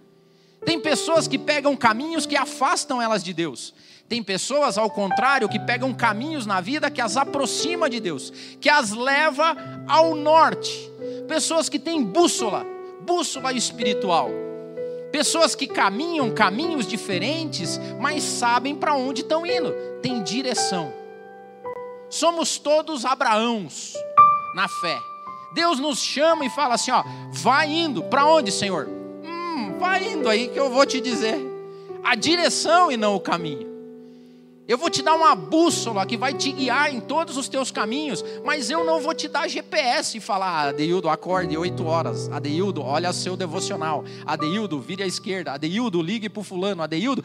Tem 0.64 0.80
pessoas 0.80 1.28
que 1.28 1.38
pegam 1.38 1.76
caminhos 1.76 2.26
que 2.26 2.36
afastam 2.36 3.00
elas 3.00 3.22
de 3.22 3.32
Deus. 3.32 3.74
Tem 4.08 4.22
pessoas, 4.22 4.76
ao 4.76 4.90
contrário, 4.90 5.48
que 5.48 5.58
pegam 5.58 5.92
caminhos 5.94 6.46
na 6.46 6.60
vida 6.60 6.90
que 6.90 7.00
as 7.00 7.16
aproxima 7.16 7.88
de 7.88 8.00
Deus, 8.00 8.32
que 8.60 8.68
as 8.68 8.92
leva 8.92 9.56
ao 9.88 10.14
norte. 10.14 10.90
Pessoas 11.26 11.68
que 11.68 11.78
têm 11.78 12.02
bússola, 12.02 12.66
bússola 13.00 13.52
espiritual. 13.52 14.30
Pessoas 15.10 15.54
que 15.54 15.66
caminham 15.66 16.32
caminhos 16.32 16.86
diferentes, 16.86 17.80
mas 18.00 18.22
sabem 18.22 18.74
para 18.74 18.94
onde 18.94 19.22
estão 19.22 19.46
indo, 19.46 19.72
tem 20.02 20.22
direção. 20.22 20.92
Somos 22.10 22.58
todos 22.58 23.04
Abraãos 23.04 23.94
na 24.54 24.68
fé. 24.68 24.98
Deus 25.54 25.78
nos 25.78 26.00
chama 26.00 26.44
e 26.44 26.50
fala 26.50 26.74
assim: 26.74 26.90
ó, 26.90 27.04
vai 27.30 27.70
indo, 27.70 28.02
para 28.04 28.26
onde, 28.26 28.50
Senhor? 28.50 29.03
Vai 29.84 30.14
indo 30.14 30.30
aí 30.30 30.48
que 30.48 30.58
eu 30.58 30.70
vou 30.70 30.86
te 30.86 30.98
dizer 30.98 31.38
a 32.02 32.14
direção 32.14 32.90
e 32.90 32.96
não 32.96 33.14
o 33.14 33.20
caminho. 33.20 33.68
Eu 34.66 34.78
vou 34.78 34.88
te 34.88 35.02
dar 35.02 35.14
uma 35.14 35.34
bússola 35.34 36.06
que 36.06 36.16
vai 36.16 36.32
te 36.32 36.50
guiar 36.52 36.90
em 36.90 37.00
todos 37.00 37.36
os 37.36 37.50
teus 37.50 37.70
caminhos, 37.70 38.24
mas 38.46 38.70
eu 38.70 38.82
não 38.82 38.98
vou 38.98 39.12
te 39.12 39.28
dar 39.28 39.46
GPS 39.46 40.16
e 40.16 40.20
falar, 40.22 40.68
Adeildo, 40.68 41.06
acorde 41.06 41.54
8 41.54 41.84
horas. 41.84 42.30
Adeildo, 42.30 42.80
olha 42.80 43.12
seu 43.12 43.36
devocional. 43.36 44.06
Adeildo, 44.24 44.80
vire 44.80 45.02
à 45.02 45.06
esquerda. 45.06 45.52
Adeildo, 45.52 46.00
ligue 46.00 46.30
para 46.30 46.40
o 46.40 46.44
fulano. 46.44 46.82
Adeildo, 46.82 47.22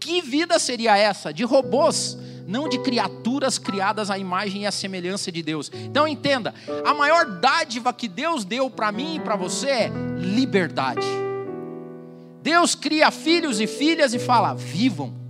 que 0.00 0.20
vida 0.20 0.58
seria 0.58 0.98
essa? 0.98 1.32
De 1.32 1.44
robôs, 1.44 2.18
não 2.44 2.68
de 2.68 2.80
criaturas 2.80 3.56
criadas 3.56 4.10
à 4.10 4.18
imagem 4.18 4.62
e 4.62 4.66
à 4.66 4.72
semelhança 4.72 5.30
de 5.30 5.44
Deus. 5.44 5.70
Então 5.72 6.08
entenda, 6.08 6.52
a 6.84 6.92
maior 6.92 7.24
dádiva 7.24 7.92
que 7.92 8.08
Deus 8.08 8.44
deu 8.44 8.68
para 8.68 8.90
mim 8.90 9.14
e 9.14 9.20
para 9.20 9.36
você 9.36 9.68
é 9.68 9.92
liberdade. 10.18 11.29
Deus 12.42 12.74
cria 12.74 13.10
filhos 13.10 13.60
e 13.60 13.66
filhas 13.66 14.14
e 14.14 14.18
fala: 14.18 14.54
vivam 14.54 15.20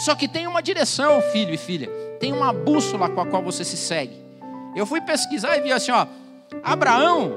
só 0.00 0.14
que 0.14 0.26
tem 0.26 0.46
uma 0.46 0.62
direção, 0.62 1.20
filho 1.20 1.52
e 1.52 1.58
filha. 1.58 1.90
Tem 2.18 2.32
uma 2.32 2.54
bússola 2.54 3.10
com 3.10 3.20
a 3.20 3.26
qual 3.26 3.42
você 3.42 3.62
se 3.62 3.76
segue. 3.76 4.16
Eu 4.74 4.86
fui 4.86 4.98
pesquisar 5.02 5.58
e 5.58 5.60
vi 5.60 5.70
assim, 5.70 5.90
ó, 5.90 6.06
Abraão, 6.62 7.36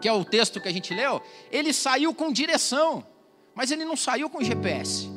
que 0.00 0.08
é 0.08 0.12
o 0.12 0.24
texto 0.24 0.62
que 0.62 0.68
a 0.68 0.72
gente 0.72 0.94
leu, 0.94 1.20
ele 1.52 1.74
saiu 1.74 2.14
com 2.14 2.32
direção, 2.32 3.04
mas 3.54 3.70
ele 3.70 3.84
não 3.84 3.96
saiu 3.96 4.30
com 4.30 4.42
GPS. 4.42 5.10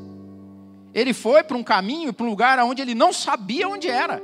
Ele 0.93 1.13
foi 1.13 1.41
para 1.41 1.55
um 1.55 1.63
caminho, 1.63 2.11
para 2.11 2.25
um 2.25 2.29
lugar 2.29 2.59
onde 2.59 2.81
ele 2.81 2.93
não 2.93 3.13
sabia 3.13 3.69
onde 3.69 3.87
era. 3.87 4.21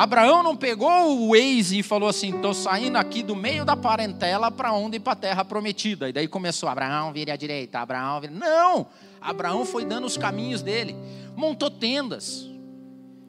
Abraão 0.00 0.42
não 0.42 0.56
pegou 0.56 0.88
o 0.88 1.28
Waze 1.28 1.80
e 1.80 1.82
falou 1.82 2.08
assim: 2.08 2.34
estou 2.34 2.54
saindo 2.54 2.96
aqui 2.96 3.22
do 3.22 3.36
meio 3.36 3.66
da 3.66 3.76
parentela 3.76 4.50
para 4.50 4.72
onde? 4.72 4.98
Para 4.98 5.12
a 5.12 5.16
terra 5.16 5.44
prometida. 5.44 6.08
E 6.08 6.12
daí 6.12 6.26
começou: 6.26 6.70
Abraão, 6.70 7.12
vire 7.12 7.30
à 7.30 7.36
direita, 7.36 7.80
Abraão, 7.80 8.18
vire. 8.18 8.32
Não! 8.32 8.86
Abraão 9.20 9.66
foi 9.66 9.84
dando 9.84 10.06
os 10.06 10.16
caminhos 10.16 10.62
dele, 10.62 10.96
montou 11.36 11.70
tendas, 11.70 12.48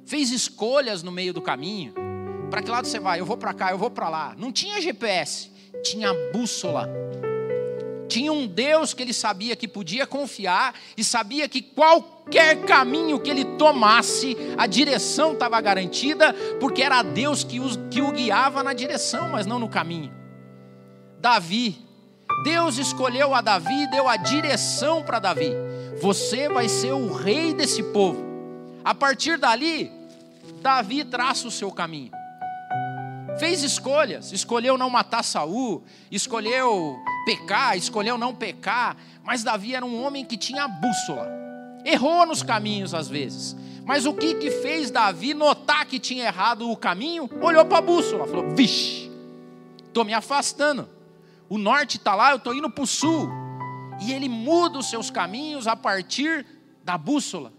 fez 0.05 0.31
escolhas 0.31 1.03
no 1.03 1.11
meio 1.11 1.33
do 1.33 1.41
caminho. 1.41 1.93
Para 2.49 2.61
que 2.61 2.71
lado 2.71 2.87
você 2.87 3.01
vai? 3.01 3.19
Eu 3.19 3.25
vou 3.25 3.35
para 3.35 3.53
cá, 3.53 3.71
eu 3.71 3.77
vou 3.77 3.91
para 3.91 4.07
lá. 4.07 4.33
Não 4.37 4.49
tinha 4.49 4.79
GPS, 4.79 5.51
tinha 5.83 6.13
bússola. 6.31 6.89
Tinha 8.07 8.31
um 8.31 8.47
Deus 8.47 8.93
que 8.93 9.03
ele 9.03 9.13
sabia 9.13 9.57
que 9.57 9.67
podia 9.67 10.07
confiar 10.07 10.73
e 10.95 11.03
sabia 11.03 11.49
que 11.49 11.61
qualquer 11.61 12.20
caminho 12.67 13.19
que 13.19 13.29
ele 13.29 13.43
tomasse, 13.43 14.35
a 14.57 14.67
direção 14.67 15.33
estava 15.33 15.59
garantida, 15.61 16.33
porque 16.59 16.81
era 16.81 17.01
Deus 17.01 17.43
que, 17.43 17.59
que 17.89 18.01
o 18.01 18.11
guiava 18.11 18.63
na 18.63 18.73
direção, 18.73 19.29
mas 19.29 19.45
não 19.45 19.59
no 19.59 19.69
caminho. 19.69 20.11
Davi, 21.19 21.79
Deus 22.43 22.77
escolheu 22.77 23.35
a 23.35 23.41
Davi 23.41 23.83
e 23.83 23.91
deu 23.91 24.07
a 24.07 24.17
direção 24.17 25.03
para 25.03 25.19
Davi. 25.19 25.51
Você 26.01 26.49
vai 26.49 26.67
ser 26.67 26.93
o 26.93 27.13
rei 27.13 27.53
desse 27.53 27.83
povo. 27.83 28.23
A 28.83 28.95
partir 28.95 29.37
dali, 29.37 29.91
Davi 30.61 31.03
traça 31.03 31.47
o 31.47 31.51
seu 31.51 31.71
caminho 31.71 32.11
fez 33.41 33.63
escolhas, 33.63 34.31
escolheu 34.31 34.77
não 34.77 34.87
matar 34.87 35.23
Saul, 35.23 35.83
escolheu 36.11 36.99
pecar, 37.25 37.75
escolheu 37.75 38.15
não 38.15 38.35
pecar, 38.35 38.95
mas 39.23 39.43
Davi 39.43 39.73
era 39.73 39.83
um 39.83 40.03
homem 40.03 40.23
que 40.23 40.37
tinha 40.37 40.67
bússola. 40.67 41.27
Errou 41.85 42.25
nos 42.25 42.43
caminhos 42.43 42.93
às 42.93 43.07
vezes. 43.07 43.55
Mas 43.85 44.05
o 44.05 44.13
que 44.13 44.35
que 44.35 44.51
fez 44.51 44.91
Davi 44.91 45.33
notar 45.33 45.85
que 45.85 45.99
tinha 45.99 46.25
errado 46.25 46.69
o 46.69 46.77
caminho? 46.77 47.29
Olhou 47.41 47.65
para 47.65 47.79
a 47.79 47.81
bússola, 47.81 48.27
falou: 48.27 48.51
"Vixe, 48.55 49.11
estou 49.87 50.05
me 50.05 50.13
afastando. 50.13 50.87
O 51.49 51.57
norte 51.57 51.97
está 51.97 52.15
lá, 52.15 52.31
eu 52.31 52.37
estou 52.37 52.53
indo 52.53 52.69
para 52.69 52.83
o 52.83 52.87
sul." 52.87 53.29
E 54.01 54.13
ele 54.13 54.29
muda 54.29 54.79
os 54.79 54.89
seus 54.89 55.11
caminhos 55.11 55.67
a 55.67 55.75
partir 55.75 56.45
da 56.83 56.97
bússola. 56.97 57.53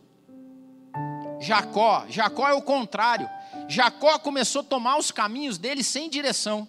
Jacó, 1.41 2.05
Jacó 2.09 2.49
é 2.49 2.55
o 2.55 2.62
contrário. 2.62 3.29
Jacó 3.69 4.19
começou 4.19 4.61
a 4.61 4.64
tomar 4.64 4.99
os 4.99 5.11
caminhos 5.11 5.59
dele 5.59 5.83
sem 5.83 6.09
direção. 6.09 6.67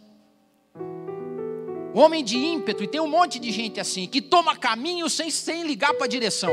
Homem 1.94 2.24
de 2.24 2.38
ímpeto, 2.38 2.84
e 2.84 2.88
tem 2.88 3.00
um 3.00 3.08
monte 3.08 3.38
de 3.40 3.52
gente 3.52 3.80
assim, 3.80 4.08
que 4.08 4.20
toma 4.20 4.56
caminho 4.56 5.08
sem, 5.10 5.30
sem 5.30 5.64
ligar 5.64 5.94
para 5.94 6.06
a 6.06 6.10
direção. 6.10 6.52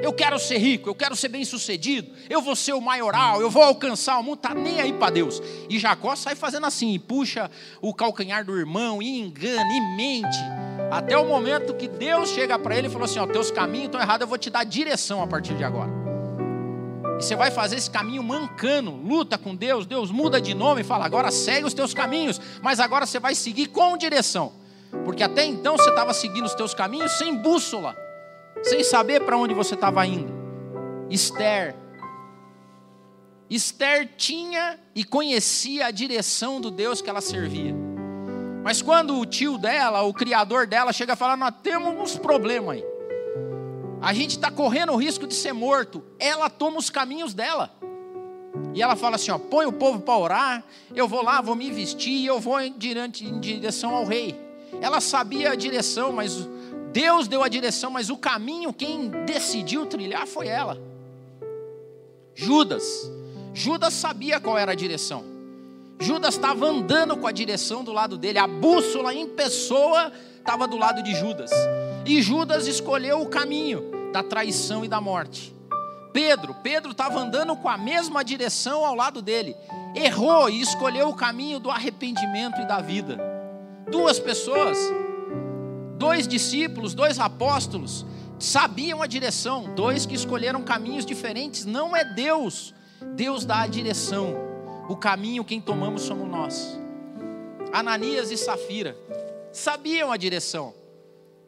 Eu 0.00 0.12
quero 0.12 0.38
ser 0.38 0.58
rico, 0.58 0.88
eu 0.88 0.94
quero 0.94 1.16
ser 1.16 1.28
bem 1.28 1.44
sucedido, 1.44 2.10
eu 2.30 2.40
vou 2.40 2.54
ser 2.54 2.72
o 2.72 2.80
maioral, 2.80 3.40
eu 3.40 3.50
vou 3.50 3.62
alcançar 3.62 4.18
o 4.18 4.22
mundo, 4.22 4.36
tá 4.36 4.54
nem 4.54 4.80
aí 4.80 4.92
para 4.92 5.10
Deus. 5.10 5.42
E 5.68 5.78
Jacó 5.78 6.14
sai 6.14 6.36
fazendo 6.36 6.66
assim, 6.66 6.94
e 6.94 6.98
puxa 6.98 7.50
o 7.80 7.92
calcanhar 7.92 8.44
do 8.44 8.56
irmão, 8.56 9.02
e 9.02 9.18
engana, 9.18 9.70
e 9.72 9.96
mente. 9.96 10.38
Até 10.90 11.18
o 11.18 11.26
momento 11.26 11.74
que 11.74 11.88
Deus 11.88 12.30
chega 12.30 12.58
para 12.58 12.76
ele 12.76 12.86
e 12.86 12.90
falou 12.90 13.04
assim: 13.04 13.18
Ó, 13.18 13.26
teus 13.26 13.50
caminhos 13.50 13.86
estão 13.86 14.00
errados, 14.00 14.22
eu 14.22 14.28
vou 14.28 14.38
te 14.38 14.48
dar 14.48 14.64
direção 14.64 15.20
a 15.20 15.26
partir 15.26 15.54
de 15.54 15.64
agora. 15.64 15.90
E 17.18 17.22
você 17.22 17.34
vai 17.34 17.50
fazer 17.50 17.76
esse 17.76 17.90
caminho 17.90 18.22
mancando, 18.22 18.90
luta 18.92 19.36
com 19.36 19.54
Deus, 19.54 19.84
Deus 19.84 20.10
muda 20.10 20.40
de 20.40 20.54
nome 20.54 20.80
e 20.82 20.84
fala: 20.84 21.04
agora 21.04 21.30
segue 21.30 21.66
os 21.66 21.74
teus 21.74 21.92
caminhos, 21.92 22.40
mas 22.62 22.80
agora 22.80 23.04
você 23.04 23.18
vai 23.18 23.34
seguir 23.34 23.66
com 23.66 23.96
direção. 23.96 24.52
Porque 25.04 25.22
até 25.22 25.44
então 25.44 25.76
você 25.76 25.90
estava 25.90 26.14
seguindo 26.14 26.46
os 26.46 26.54
teus 26.54 26.72
caminhos 26.72 27.12
sem 27.18 27.34
bússola, 27.34 27.94
sem 28.62 28.82
saber 28.82 29.22
para 29.22 29.36
onde 29.36 29.54
você 29.54 29.74
estava 29.74 30.06
indo. 30.06 30.32
Esther. 31.10 31.74
Esther 33.48 34.10
tinha 34.16 34.78
e 34.94 35.04
conhecia 35.04 35.86
a 35.86 35.90
direção 35.90 36.60
do 36.60 36.70
Deus 36.70 37.00
que 37.00 37.08
ela 37.08 37.20
servia. 37.20 37.74
Mas 38.62 38.82
quando 38.82 39.18
o 39.18 39.24
tio 39.24 39.56
dela, 39.56 40.02
o 40.02 40.12
criador 40.12 40.66
dela, 40.66 40.92
chega 40.92 41.14
a 41.14 41.16
falar: 41.16 41.36
Nós 41.36 41.54
temos 41.62 41.94
uns 41.98 42.18
problemas 42.18 42.76
aí. 42.76 42.84
A 44.00 44.12
gente 44.12 44.32
está 44.32 44.50
correndo 44.50 44.92
o 44.92 44.96
risco 44.96 45.26
de 45.26 45.34
ser 45.34 45.52
morto. 45.52 46.04
Ela 46.18 46.50
toma 46.50 46.78
os 46.78 46.90
caminhos 46.90 47.34
dela. 47.34 47.72
E 48.74 48.82
ela 48.82 48.96
fala 48.96 49.16
assim: 49.16 49.30
ó, 49.30 49.38
põe 49.38 49.66
o 49.66 49.72
povo 49.72 50.00
para 50.00 50.16
orar, 50.16 50.64
eu 50.94 51.08
vou 51.08 51.22
lá, 51.22 51.40
vou 51.40 51.56
me 51.56 51.70
vestir 51.70 52.12
e 52.12 52.26
eu 52.26 52.38
vou 52.38 52.60
em 52.60 52.74
direção 53.40 53.94
ao 53.94 54.04
rei. 54.04 54.38
Ela 54.80 55.00
sabia 55.00 55.52
a 55.52 55.54
direção, 55.54 56.12
mas 56.12 56.48
Deus 56.98 57.28
deu 57.28 57.44
a 57.44 57.48
direção, 57.48 57.92
mas 57.92 58.10
o 58.10 58.16
caminho, 58.16 58.72
quem 58.72 59.08
decidiu 59.24 59.86
trilhar 59.86 60.26
foi 60.26 60.48
ela. 60.48 60.76
Judas. 62.34 63.08
Judas 63.54 63.94
sabia 63.94 64.40
qual 64.40 64.58
era 64.58 64.72
a 64.72 64.74
direção. 64.74 65.24
Judas 66.00 66.34
estava 66.34 66.66
andando 66.66 67.16
com 67.16 67.28
a 67.28 67.30
direção 67.30 67.84
do 67.84 67.92
lado 67.92 68.18
dele, 68.18 68.40
a 68.40 68.48
bússola 68.48 69.14
em 69.14 69.28
pessoa 69.28 70.10
estava 70.38 70.66
do 70.66 70.76
lado 70.76 71.00
de 71.00 71.14
Judas. 71.14 71.52
E 72.04 72.20
Judas 72.20 72.66
escolheu 72.66 73.22
o 73.22 73.28
caminho 73.28 74.10
da 74.12 74.24
traição 74.24 74.84
e 74.84 74.88
da 74.88 75.00
morte. 75.00 75.54
Pedro, 76.12 76.52
Pedro 76.64 76.90
estava 76.90 77.20
andando 77.20 77.54
com 77.54 77.68
a 77.68 77.78
mesma 77.78 78.24
direção 78.24 78.84
ao 78.84 78.96
lado 78.96 79.22
dele. 79.22 79.54
Errou 79.94 80.50
e 80.50 80.60
escolheu 80.60 81.10
o 81.10 81.14
caminho 81.14 81.60
do 81.60 81.70
arrependimento 81.70 82.60
e 82.60 82.66
da 82.66 82.80
vida. 82.80 83.16
Duas 83.88 84.18
pessoas, 84.18 84.76
dois 85.98 86.26
discípulos, 86.26 86.94
dois 86.94 87.18
apóstolos, 87.18 88.06
sabiam 88.38 89.02
a 89.02 89.06
direção, 89.06 89.74
dois 89.74 90.06
que 90.06 90.14
escolheram 90.14 90.62
caminhos 90.62 91.04
diferentes. 91.04 91.64
Não 91.64 91.94
é 91.94 92.04
Deus, 92.04 92.72
Deus 93.14 93.44
dá 93.44 93.60
a 93.62 93.66
direção. 93.66 94.34
O 94.88 94.96
caminho 94.96 95.44
quem 95.44 95.60
tomamos 95.60 96.02
somos 96.02 96.28
nós. 96.28 96.78
Ananias 97.72 98.30
e 98.30 98.36
Safira 98.36 98.96
sabiam 99.52 100.10
a 100.10 100.16
direção, 100.16 100.72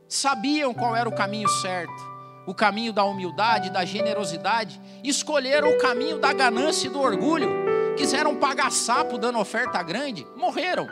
sabiam 0.09 0.75
qual 0.75 0.95
era 0.95 1.09
o 1.09 1.15
caminho 1.15 1.49
certo 1.49 2.11
o 2.51 2.55
caminho 2.55 2.93
da 2.93 3.05
humildade, 3.05 3.71
da 3.71 3.85
generosidade, 3.85 4.81
escolheram 5.05 5.71
o 5.71 5.79
caminho 5.79 6.19
da 6.19 6.33
ganância 6.33 6.89
e 6.89 6.91
do 6.91 7.01
orgulho, 7.01 7.49
quiseram 7.97 8.35
pagar 8.35 8.73
sapo 8.73 9.19
dando 9.19 9.39
oferta 9.39 9.81
grande, 9.83 10.27
morreram. 10.37 10.89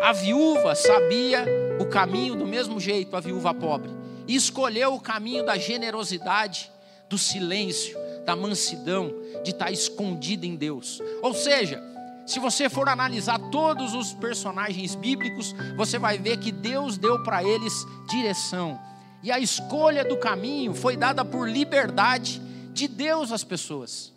A 0.00 0.12
viúva 0.12 0.74
sabia 0.74 1.44
o 1.80 1.86
caminho 1.86 2.34
do 2.34 2.46
mesmo 2.46 2.78
jeito, 2.80 3.16
a 3.16 3.20
viúva 3.20 3.54
pobre, 3.54 3.90
e 4.26 4.34
escolheu 4.34 4.94
o 4.94 5.00
caminho 5.00 5.44
da 5.44 5.56
generosidade, 5.56 6.70
do 7.08 7.18
silêncio, 7.18 7.96
da 8.24 8.34
mansidão, 8.34 9.12
de 9.42 9.50
estar 9.50 9.70
escondida 9.70 10.46
em 10.46 10.56
Deus. 10.56 11.00
Ou 11.22 11.34
seja, 11.34 11.82
se 12.26 12.38
você 12.38 12.68
for 12.68 12.88
analisar 12.88 13.38
todos 13.50 13.94
os 13.94 14.12
personagens 14.14 14.94
bíblicos, 14.94 15.54
você 15.76 15.98
vai 15.98 16.18
ver 16.18 16.38
que 16.38 16.50
Deus 16.50 16.96
deu 16.96 17.22
para 17.22 17.44
eles 17.44 17.84
direção 18.08 18.78
e 19.24 19.32
a 19.32 19.38
escolha 19.38 20.04
do 20.04 20.18
caminho 20.18 20.74
foi 20.74 20.98
dada 20.98 21.24
por 21.24 21.48
liberdade 21.48 22.42
de 22.74 22.86
Deus 22.86 23.32
às 23.32 23.42
pessoas. 23.42 24.12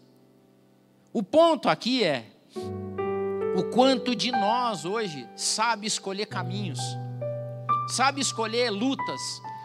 O 1.14 1.24
ponto 1.24 1.70
aqui 1.70 2.04
é 2.04 2.26
o 3.58 3.64
quanto 3.72 4.16
de 4.16 4.32
nós 4.32 4.86
hoje 4.86 5.28
sabe 5.36 5.88
escolher 5.88 6.28
caminhos, 6.28 6.80
sabe 7.88 8.22
escolher 8.22 8.70
lutas, 8.70 9.20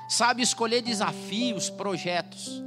sabe 0.09 0.43
escolher 0.43 0.81
desafios, 0.81 1.69
projetos. 1.69 2.63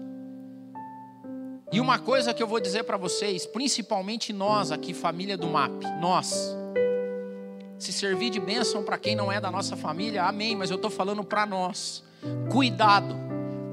E 1.71 1.79
uma 1.79 1.97
coisa 1.97 2.31
que 2.31 2.43
eu 2.43 2.47
vou 2.47 2.59
dizer 2.59 2.83
para 2.83 2.95
vocês, 2.95 3.47
principalmente 3.47 4.31
nós 4.31 4.71
aqui, 4.71 4.93
família 4.93 5.35
do 5.35 5.47
MAP, 5.47 5.81
nós, 5.99 6.55
se 7.79 7.91
servir 7.91 8.29
de 8.29 8.39
bênção 8.39 8.83
para 8.83 8.99
quem 8.99 9.15
não 9.15 9.31
é 9.31 9.41
da 9.41 9.49
nossa 9.49 9.75
família, 9.75 10.25
amém, 10.25 10.55
mas 10.55 10.69
eu 10.69 10.75
estou 10.75 10.91
falando 10.91 11.23
para 11.23 11.43
nós. 11.47 12.03
Cuidado, 12.51 13.15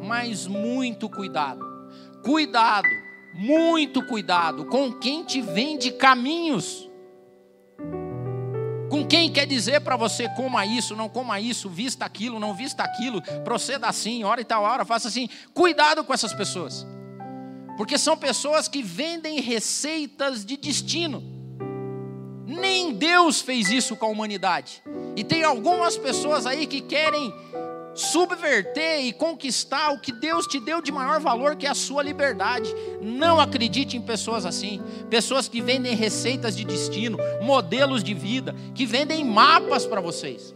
mas 0.02 0.47
muito 0.47 1.06
cuidado. 1.06 1.62
Cuidado, 2.25 2.88
muito 3.35 4.02
cuidado 4.06 4.64
com 4.64 4.90
quem 4.90 5.23
te 5.23 5.42
vende 5.42 5.92
caminhos. 5.92 6.90
Com 8.93 9.07
quem 9.07 9.33
quer 9.33 9.47
dizer 9.47 9.81
para 9.81 9.97
você 9.97 10.28
coma 10.28 10.67
isso, 10.67 10.95
não 10.95 11.09
coma 11.09 11.41
isso, 11.41 11.71
vista 11.71 12.05
aquilo, 12.05 12.39
não 12.39 12.52
vista 12.52 12.83
aquilo, 12.83 13.23
proceda 13.43 13.87
assim, 13.87 14.23
hora 14.23 14.43
e 14.43 14.45
tal 14.45 14.63
hora, 14.65 14.85
faça 14.85 15.09
assim. 15.09 15.31
Cuidado 15.55 16.05
com 16.05 16.13
essas 16.13 16.35
pessoas. 16.35 16.87
Porque 17.78 17.97
são 17.97 18.19
pessoas 18.19 18.69
que 18.69 18.83
vendem 18.83 19.41
receitas 19.41 20.45
de 20.45 20.59
destino. 20.59 21.23
Nem 22.47 22.93
Deus 22.93 23.41
fez 23.41 23.71
isso 23.71 23.97
com 23.97 24.05
a 24.05 24.11
humanidade. 24.11 24.83
E 25.17 25.25
tem 25.25 25.43
algumas 25.43 25.97
pessoas 25.97 26.45
aí 26.45 26.67
que 26.67 26.83
querem 26.83 27.33
subverter 27.95 29.05
e 29.05 29.13
conquistar 29.13 29.93
o 29.93 29.99
que 29.99 30.13
Deus 30.13 30.47
te 30.47 30.59
deu 30.59 30.81
de 30.81 30.91
maior 30.91 31.21
valor, 31.21 31.57
que 31.57 31.67
é 31.67 31.71
a 31.71 31.75
sua 31.75 32.02
liberdade. 32.02 32.73
Não 33.00 33.39
acredite 33.39 33.97
em 33.97 34.02
pessoas 34.02 34.47
assim, 34.47 34.83
pessoas 35.11 35.49
que 35.49 35.61
vendem 35.61 35.95
receitas 35.95 36.57
de 36.57 36.65
destino, 36.65 37.19
modelos 37.43 38.02
de 38.02 38.15
vida, 38.15 38.55
que 38.75 38.87
vendem 38.87 39.25
mapas 39.25 39.87
para 39.87 40.00
vocês. 40.00 40.55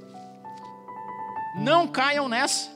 Não 1.58 1.86
caiam 1.86 2.28
nessa. 2.28 2.74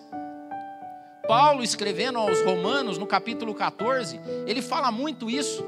Paulo 1.28 1.62
escrevendo 1.62 2.18
aos 2.18 2.42
Romanos, 2.42 2.98
no 2.98 3.06
capítulo 3.06 3.54
14, 3.54 4.20
ele 4.46 4.60
fala 4.60 4.90
muito 4.90 5.30
isso. 5.30 5.64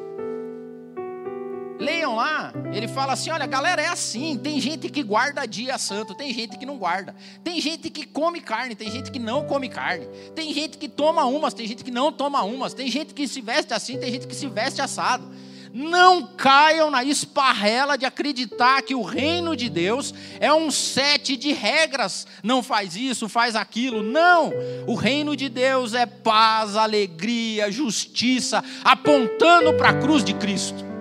Leiam 1.83 2.15
lá, 2.15 2.53
ele 2.73 2.87
fala 2.87 3.15
assim: 3.15 3.31
olha, 3.31 3.45
galera, 3.45 3.83
é 3.83 3.89
assim. 3.89 4.39
Tem 4.39 4.61
gente 4.61 4.89
que 4.89 5.03
guarda 5.03 5.45
dia 5.47 5.77
santo, 5.79 6.15
tem 6.15 6.33
gente 6.33 6.57
que 6.57 6.65
não 6.65 6.79
guarda. 6.79 7.15
Tem 7.43 7.61
gente 7.61 7.91
que 7.91 8.07
come 8.07 8.41
carne, 8.41 8.77
tem 8.77 8.89
gente 8.91 9.11
que 9.11 9.19
não 9.19 9.45
come 9.45 9.69
carne. 9.69 10.07
Tem 10.35 10.55
gente 10.55 10.79
que 10.79 10.89
toma 10.89 11.25
umas, 11.25 11.53
tem 11.53 11.67
gente 11.67 11.83
que 11.83 11.91
não 11.91 12.13
toma 12.13 12.43
umas. 12.45 12.73
Tem 12.73 12.89
gente 12.89 13.13
que 13.13 13.27
se 13.27 13.41
veste 13.41 13.75
assim, 13.75 13.99
tem 13.99 14.13
gente 14.13 14.29
que 14.29 14.35
se 14.35 14.47
veste 14.47 14.81
assado. 14.81 15.29
Não 15.75 16.27
caiam 16.27 16.91
na 16.91 17.03
esparrela 17.03 17.97
de 17.97 18.05
acreditar 18.05 18.83
que 18.83 18.95
o 18.95 19.01
reino 19.01 19.57
de 19.57 19.71
Deus 19.71 20.15
é 20.39 20.53
um 20.53 20.71
sete 20.71 21.35
de 21.35 21.53
regras. 21.53 22.27
Não 22.43 22.63
faz 22.63 22.95
isso, 22.95 23.29
faz 23.29 23.57
aquilo. 23.57 24.03
Não! 24.03 24.53
O 24.87 24.95
reino 24.95 25.35
de 25.35 25.49
Deus 25.49 25.95
é 25.95 26.05
paz, 26.05 26.77
alegria, 26.77 27.73
justiça, 27.73 28.63
apontando 28.85 29.73
para 29.73 29.89
a 29.89 29.95
cruz 29.99 30.23
de 30.23 30.35
Cristo. 30.35 30.92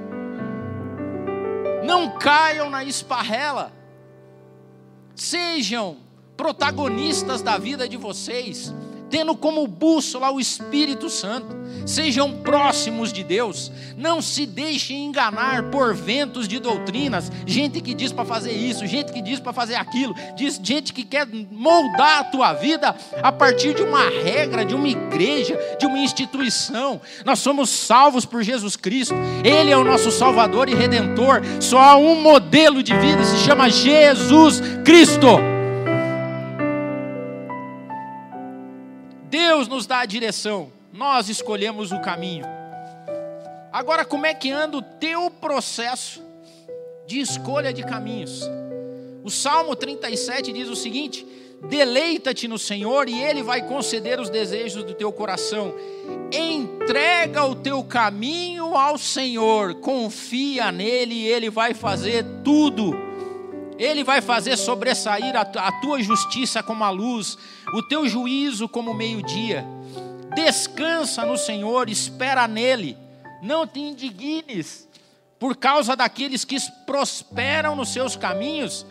Não 1.83 2.17
caiam 2.17 2.69
na 2.69 2.83
esparrela. 2.83 3.71
Sejam 5.15 5.97
protagonistas 6.37 7.41
da 7.41 7.57
vida 7.57 7.87
de 7.87 7.97
vocês 7.97 8.73
tendo 9.11 9.35
como 9.35 9.67
bússola 9.67 10.31
o 10.31 10.39
Espírito 10.39 11.09
Santo. 11.09 11.59
Sejam 11.85 12.31
próximos 12.41 13.11
de 13.11 13.23
Deus, 13.23 13.71
não 13.97 14.21
se 14.21 14.45
deixem 14.45 15.05
enganar 15.05 15.63
por 15.71 15.93
ventos 15.93 16.47
de 16.47 16.59
doutrinas, 16.59 17.31
gente 17.45 17.81
que 17.81 17.93
diz 17.93 18.11
para 18.11 18.23
fazer 18.23 18.51
isso, 18.51 18.85
gente 18.85 19.11
que 19.11 19.21
diz 19.21 19.39
para 19.39 19.51
fazer 19.51 19.75
aquilo, 19.75 20.15
diz 20.35 20.59
gente 20.61 20.93
que 20.93 21.03
quer 21.03 21.27
moldar 21.51 22.19
a 22.19 22.23
tua 22.23 22.53
vida 22.53 22.95
a 23.21 23.31
partir 23.31 23.73
de 23.73 23.81
uma 23.81 24.09
regra, 24.23 24.63
de 24.63 24.75
uma 24.75 24.87
igreja, 24.87 25.57
de 25.79 25.85
uma 25.85 25.97
instituição. 25.99 27.01
Nós 27.25 27.39
somos 27.39 27.69
salvos 27.69 28.25
por 28.25 28.43
Jesus 28.43 28.75
Cristo. 28.75 29.15
Ele 29.43 29.71
é 29.71 29.77
o 29.77 29.83
nosso 29.83 30.11
Salvador 30.11 30.69
e 30.69 30.75
redentor. 30.75 31.41
Só 31.59 31.79
há 31.79 31.97
um 31.97 32.21
modelo 32.21 32.83
de 32.83 32.95
vida, 32.95 33.23
se 33.23 33.37
chama 33.37 33.69
Jesus 33.69 34.61
Cristo. 34.85 35.50
Deus 39.61 39.67
nos 39.67 39.85
dá 39.85 39.99
a 39.99 40.05
direção, 40.07 40.71
nós 40.91 41.29
escolhemos 41.29 41.91
o 41.91 42.01
caminho. 42.01 42.43
Agora, 43.71 44.03
como 44.03 44.25
é 44.25 44.33
que 44.33 44.49
anda 44.49 44.77
o 44.77 44.81
teu 44.81 45.29
processo 45.29 46.19
de 47.05 47.19
escolha 47.19 47.71
de 47.71 47.83
caminhos? 47.83 48.41
O 49.23 49.29
Salmo 49.29 49.75
37 49.75 50.51
diz 50.51 50.67
o 50.67 50.75
seguinte: 50.75 51.23
Deleita-te 51.69 52.47
no 52.47 52.57
Senhor 52.57 53.07
e 53.07 53.21
Ele 53.21 53.43
vai 53.43 53.61
conceder 53.67 54.19
os 54.19 54.31
desejos 54.31 54.83
do 54.83 54.95
teu 54.95 55.11
coração. 55.11 55.75
Entrega 56.31 57.45
o 57.45 57.53
teu 57.53 57.83
caminho 57.83 58.75
ao 58.75 58.97
Senhor, 58.97 59.75
confia 59.75 60.71
nele 60.71 61.13
e 61.13 61.27
Ele 61.27 61.51
vai 61.51 61.75
fazer 61.75 62.25
tudo. 62.43 63.10
Ele 63.77 64.03
vai 64.03 64.21
fazer 64.21 64.57
sobressair 64.57 65.35
a, 65.35 65.71
tua 65.81 66.01
justiça 66.01 66.61
como 66.61 66.83
a 66.83 66.89
luz, 66.89 67.37
o 67.73 67.81
teu 67.83 68.07
juízo 68.07 68.69
como 68.69 68.91
o 68.91 68.95
meio-dia. 68.95 69.65
Descansa 70.35 71.25
no 71.25 71.37
Senhor, 71.37 71.89
espera 71.89 72.47
nele. 72.47 72.97
Não 73.41 73.65
te 73.65 73.79
indignes 73.79 74.87
por 75.39 75.55
causa 75.55 75.95
daqueles 75.95 76.45
que 76.45 76.57
prosperam 76.85 77.75
nos 77.75 77.89
seus 77.89 78.15
caminhos, 78.15 78.85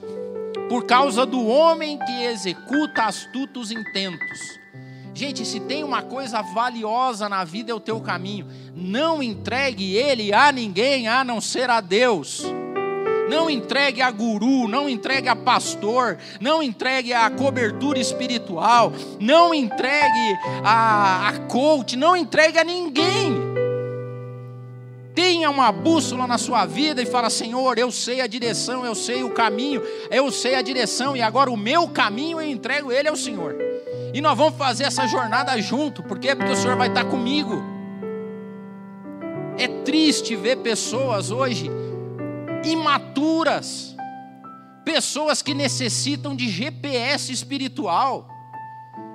por 0.69 0.85
causa 0.85 1.25
do 1.25 1.47
homem 1.47 1.97
que 1.99 2.25
executa 2.25 3.05
astutos 3.05 3.71
intentos. 3.71 4.61
Gente, 5.15 5.45
se 5.45 5.61
tem 5.61 5.85
uma 5.85 6.03
coisa 6.03 6.43
valiosa 6.43 7.29
na 7.29 7.45
vida 7.45 7.73
é 7.73 7.75
o 7.75 7.81
teu 7.81 8.01
caminho. 8.01 8.47
Não 8.75 9.23
entregue 9.23 9.95
ele 9.95 10.33
a 10.33 10.51
ninguém 10.51 11.09
a 11.09 11.23
não 11.23 11.41
ser 11.41 11.69
a 11.69 11.81
Deus. 11.81 12.43
Não 13.31 13.49
entregue 13.49 14.03
a 14.03 14.11
guru, 14.11 14.67
não 14.67 14.89
entregue 14.89 15.29
a 15.29 15.37
pastor, 15.37 16.19
não 16.41 16.61
entregue 16.61 17.13
a 17.13 17.31
cobertura 17.31 18.01
espiritual, 18.01 18.93
não 19.21 19.55
entregue 19.55 20.37
a, 20.65 21.29
a 21.29 21.39
coach, 21.47 21.95
não 21.97 22.17
entregue 22.17 22.59
a 22.59 22.65
ninguém. 22.65 23.33
Tenha 25.15 25.49
uma 25.49 25.71
bússola 25.71 26.27
na 26.27 26.39
sua 26.39 26.67
vida 26.67 27.01
e 27.01 27.07
fala: 27.07 27.31
Senhor, 27.31 27.79
eu 27.79 27.93
sei 27.93 28.21
a 28.21 28.27
direção, 28.27 28.85
eu 28.85 28.97
sei 28.97 29.23
o 29.23 29.31
caminho, 29.31 29.81
eu 30.11 30.33
sei 30.33 30.57
a 30.57 30.63
direção 30.63 31.17
e 31.17 31.23
agora 31.23 31.53
o 31.53 31.57
meu 31.57 31.87
caminho 31.87 32.41
eu 32.41 32.49
entrego 32.49 32.91
ele 32.91 33.07
ao 33.07 33.15
Senhor. 33.15 33.55
E 34.13 34.21
nós 34.21 34.37
vamos 34.37 34.59
fazer 34.59 34.83
essa 34.83 35.07
jornada 35.07 35.57
junto, 35.63 36.03
por 36.03 36.19
quê? 36.19 36.35
Porque 36.35 36.51
o 36.51 36.57
Senhor 36.57 36.77
vai 36.77 36.89
estar 36.89 37.05
comigo. 37.05 37.63
É 39.57 39.69
triste 39.85 40.35
ver 40.35 40.57
pessoas 40.57 41.31
hoje 41.31 41.71
imaturas, 42.65 43.97
pessoas 44.85 45.43
que 45.43 45.55
necessitam 45.55 46.35
de 46.35 46.49
GPS 46.49 47.33
espiritual, 47.33 48.29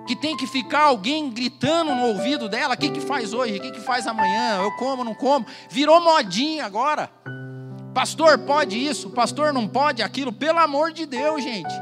que 0.08 0.16
tem 0.16 0.38
que 0.38 0.46
ficar 0.46 0.84
alguém 0.84 1.30
gritando 1.30 1.94
no 1.96 2.08
ouvido 2.08 2.48
dela: 2.48 2.76
o 2.76 2.78
que, 2.78 2.90
que 2.90 3.02
faz 3.02 3.34
hoje, 3.34 3.58
o 3.58 3.62
que, 3.62 3.72
que 3.72 3.82
faz 3.82 4.08
amanhã, 4.08 4.58
eu 4.62 4.72
como, 4.74 5.04
não 5.04 5.14
como. 5.14 5.46
Virou 5.70 6.02
modinha 6.02 6.66
agora. 6.66 7.10
Pastor 7.94 8.40
pode 8.40 8.78
isso, 8.78 9.10
pastor 9.12 9.54
não 9.54 9.68
pode 9.68 10.02
aquilo, 10.02 10.32
pelo 10.32 10.60
amor 10.60 10.92
de 10.92 11.06
Deus, 11.06 11.42
gente. 11.42 11.74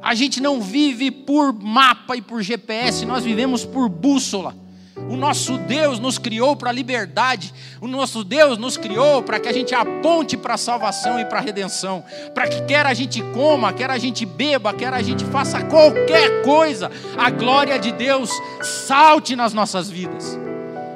A 0.00 0.14
gente 0.14 0.40
não 0.40 0.60
vive 0.60 1.10
por 1.10 1.52
mapa 1.52 2.16
e 2.16 2.22
por 2.22 2.42
GPS, 2.42 3.04
nós 3.04 3.24
vivemos 3.24 3.64
por 3.64 3.88
bússola. 3.88 4.63
O 4.96 5.16
nosso 5.16 5.58
Deus 5.58 5.98
nos 5.98 6.18
criou 6.18 6.54
para 6.54 6.70
a 6.70 6.72
liberdade. 6.72 7.52
O 7.80 7.88
nosso 7.88 8.22
Deus 8.22 8.56
nos 8.56 8.76
criou 8.76 9.22
para 9.22 9.40
que 9.40 9.48
a 9.48 9.52
gente 9.52 9.74
aponte 9.74 10.36
para 10.36 10.54
a 10.54 10.58
salvação 10.58 11.18
e 11.18 11.24
para 11.24 11.38
a 11.38 11.42
redenção. 11.42 12.04
Para 12.32 12.46
que 12.46 12.62
quer 12.62 12.86
a 12.86 12.94
gente 12.94 13.20
coma, 13.32 13.72
quer 13.72 13.90
a 13.90 13.98
gente 13.98 14.24
beba, 14.24 14.72
quer 14.72 14.94
a 14.94 15.02
gente 15.02 15.24
faça 15.24 15.64
qualquer 15.64 16.42
coisa, 16.42 16.90
a 17.16 17.28
glória 17.28 17.78
de 17.78 17.90
Deus 17.90 18.30
salte 18.62 19.34
nas 19.34 19.52
nossas 19.52 19.90
vidas. 19.90 20.38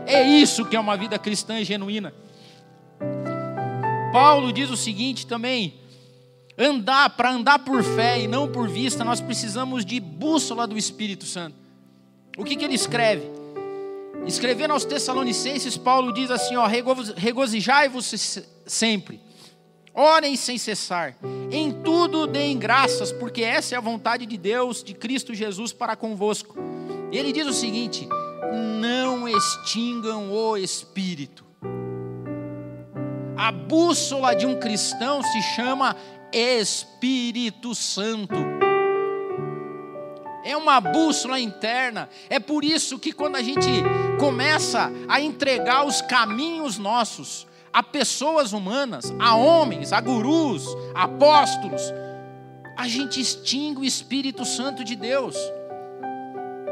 É 0.06 0.22
isso 0.22 0.64
que 0.64 0.76
é 0.76 0.80
uma 0.80 0.96
vida 0.96 1.18
cristã 1.18 1.62
genuína. 1.64 2.14
Paulo 4.12 4.52
diz 4.52 4.70
o 4.70 4.76
seguinte 4.76 5.26
também: 5.26 5.74
andar, 6.56 7.10
para 7.10 7.32
andar 7.32 7.58
por 7.58 7.82
fé 7.82 8.20
e 8.20 8.28
não 8.28 8.46
por 8.46 8.68
vista, 8.68 9.04
nós 9.04 9.20
precisamos 9.20 9.84
de 9.84 9.98
bússola 9.98 10.68
do 10.68 10.78
Espírito 10.78 11.26
Santo. 11.26 11.56
O 12.36 12.44
que, 12.44 12.54
que 12.54 12.64
ele 12.64 12.74
escreve? 12.74 13.37
Escrevendo 14.26 14.72
aos 14.72 14.84
Tessalonicenses, 14.84 15.76
Paulo 15.76 16.12
diz 16.12 16.30
assim: 16.30 16.56
ó, 16.56 16.66
regozijai-vos 17.16 18.42
sempre, 18.66 19.20
orem 19.94 20.36
sem 20.36 20.58
cessar, 20.58 21.16
em 21.50 21.72
tudo 21.72 22.26
deem 22.26 22.58
graças, 22.58 23.10
porque 23.10 23.42
essa 23.42 23.74
é 23.74 23.78
a 23.78 23.80
vontade 23.80 24.26
de 24.26 24.36
Deus, 24.36 24.82
de 24.82 24.94
Cristo 24.94 25.34
Jesus 25.34 25.72
para 25.72 25.96
convosco. 25.96 26.56
Ele 27.10 27.32
diz 27.32 27.46
o 27.46 27.52
seguinte: 27.52 28.06
não 28.80 29.28
extingam 29.28 30.32
o 30.32 30.56
espírito. 30.56 31.44
A 33.36 33.52
bússola 33.52 34.34
de 34.34 34.46
um 34.46 34.58
cristão 34.58 35.22
se 35.22 35.42
chama 35.54 35.96
Espírito 36.32 37.74
Santo 37.74 38.67
é 40.44 40.56
uma 40.56 40.80
bússola 40.80 41.38
interna. 41.38 42.08
É 42.28 42.38
por 42.38 42.64
isso 42.64 42.98
que 42.98 43.12
quando 43.12 43.36
a 43.36 43.42
gente 43.42 43.68
começa 44.18 44.90
a 45.08 45.20
entregar 45.20 45.84
os 45.86 46.00
caminhos 46.02 46.78
nossos 46.78 47.46
a 47.72 47.82
pessoas 47.82 48.52
humanas, 48.52 49.12
a 49.18 49.36
homens, 49.36 49.92
a 49.92 50.00
gurus, 50.00 50.66
a 50.94 51.04
apóstolos, 51.04 51.82
a 52.76 52.88
gente 52.88 53.20
extingue 53.20 53.80
o 53.80 53.84
Espírito 53.84 54.44
Santo 54.44 54.82
de 54.82 54.96
Deus. 54.96 55.36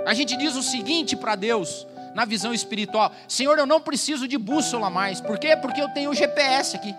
A 0.07 0.15
gente 0.15 0.37
diz 0.37 0.57
o 0.57 0.63
seguinte 0.63 1.17
para 1.17 1.35
Deus, 1.35 1.87
na 2.15 2.25
visão 2.25 2.55
espiritual: 2.55 3.13
Senhor, 3.29 3.59
eu 3.59 3.67
não 3.67 3.81
preciso 3.81 4.27
de 4.27 4.39
bússola 4.39 4.89
mais. 4.89 5.21
Por 5.21 5.39
quê? 5.39 5.57
Porque 5.57 5.81
eu 5.83 5.89
tenho 5.91 6.11
o 6.11 6.15
GPS 6.15 6.77
aqui. 6.77 6.95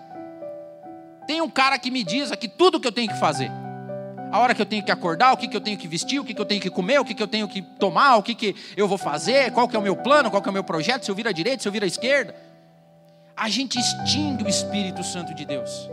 Tem 1.26 1.40
um 1.40 1.50
cara 1.50 1.78
que 1.78 1.90
me 1.90 2.04
diz 2.04 2.30
aqui 2.30 2.48
tudo 2.48 2.76
o 2.76 2.80
que 2.80 2.86
eu 2.88 2.92
tenho 2.92 3.08
que 3.08 3.18
fazer 3.18 3.50
a 4.30 4.38
hora 4.38 4.54
que 4.54 4.60
eu 4.60 4.66
tenho 4.66 4.82
que 4.82 4.90
acordar, 4.90 5.32
o 5.32 5.36
que, 5.36 5.48
que 5.48 5.56
eu 5.56 5.60
tenho 5.60 5.78
que 5.78 5.88
vestir, 5.88 6.20
o 6.20 6.24
que, 6.24 6.34
que 6.34 6.40
eu 6.40 6.44
tenho 6.44 6.60
que 6.60 6.70
comer, 6.70 7.00
o 7.00 7.04
que, 7.04 7.14
que 7.14 7.22
eu 7.22 7.26
tenho 7.26 7.48
que 7.48 7.62
tomar, 7.62 8.16
o 8.16 8.22
que, 8.22 8.34
que 8.34 8.54
eu 8.76 8.86
vou 8.86 8.98
fazer, 8.98 9.50
qual 9.52 9.68
que 9.68 9.76
é 9.76 9.78
o 9.78 9.82
meu 9.82 9.96
plano, 9.96 10.30
qual 10.30 10.42
que 10.42 10.48
é 10.48 10.50
o 10.50 10.52
meu 10.52 10.64
projeto, 10.64 11.04
se 11.04 11.10
eu 11.10 11.14
vir 11.14 11.26
à 11.26 11.32
direita, 11.32 11.62
se 11.62 11.68
eu 11.68 11.72
vir 11.72 11.82
à 11.82 11.86
esquerda. 11.86 12.34
A 13.36 13.48
gente 13.48 13.78
extingue 13.78 14.44
o 14.44 14.48
Espírito 14.48 15.02
Santo 15.02 15.34
de 15.34 15.44
Deus. 15.44 15.88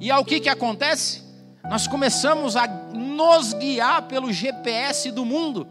E 0.00 0.10
ao 0.10 0.24
que, 0.24 0.40
que 0.40 0.48
acontece? 0.48 1.22
Nós 1.68 1.86
começamos 1.86 2.56
a 2.56 2.66
nos 2.66 3.54
guiar 3.54 4.02
pelo 4.02 4.32
GPS 4.32 5.10
do 5.10 5.24
mundo. 5.24 5.66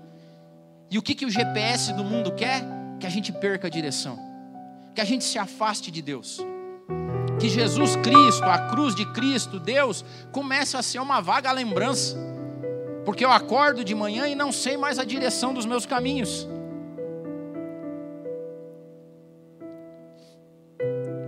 E 0.89 0.97
o 0.97 1.01
que, 1.01 1.15
que 1.15 1.25
o 1.25 1.29
GPS 1.29 1.93
do 1.93 2.03
mundo 2.03 2.33
quer? 2.33 2.63
Que 2.99 3.05
a 3.05 3.09
gente 3.09 3.31
perca 3.31 3.67
a 3.67 3.69
direção, 3.69 4.19
que 4.93 5.01
a 5.01 5.05
gente 5.05 5.23
se 5.23 5.37
afaste 5.37 5.89
de 5.89 6.01
Deus 6.01 6.41
que 7.41 7.49
Jesus 7.49 7.95
Cristo, 7.95 8.43
a 8.43 8.69
cruz 8.69 8.93
de 8.93 9.03
Cristo, 9.03 9.59
Deus, 9.59 10.05
começa 10.31 10.77
a 10.77 10.83
ser 10.83 10.99
uma 10.99 11.19
vaga 11.19 11.51
lembrança. 11.51 12.15
Porque 13.03 13.25
eu 13.25 13.31
acordo 13.31 13.83
de 13.83 13.95
manhã 13.95 14.27
e 14.27 14.35
não 14.35 14.51
sei 14.51 14.77
mais 14.77 14.99
a 14.99 15.03
direção 15.03 15.51
dos 15.51 15.65
meus 15.65 15.87
caminhos. 15.87 16.47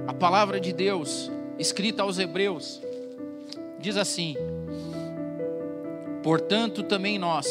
A 0.05 0.13
palavra 0.13 0.59
de 0.59 0.71
Deus, 0.71 1.31
escrita 1.57 2.03
aos 2.03 2.19
Hebreus, 2.19 2.79
diz 3.79 3.97
assim: 3.97 4.37
Portanto, 6.21 6.83
também 6.83 7.17
nós, 7.17 7.47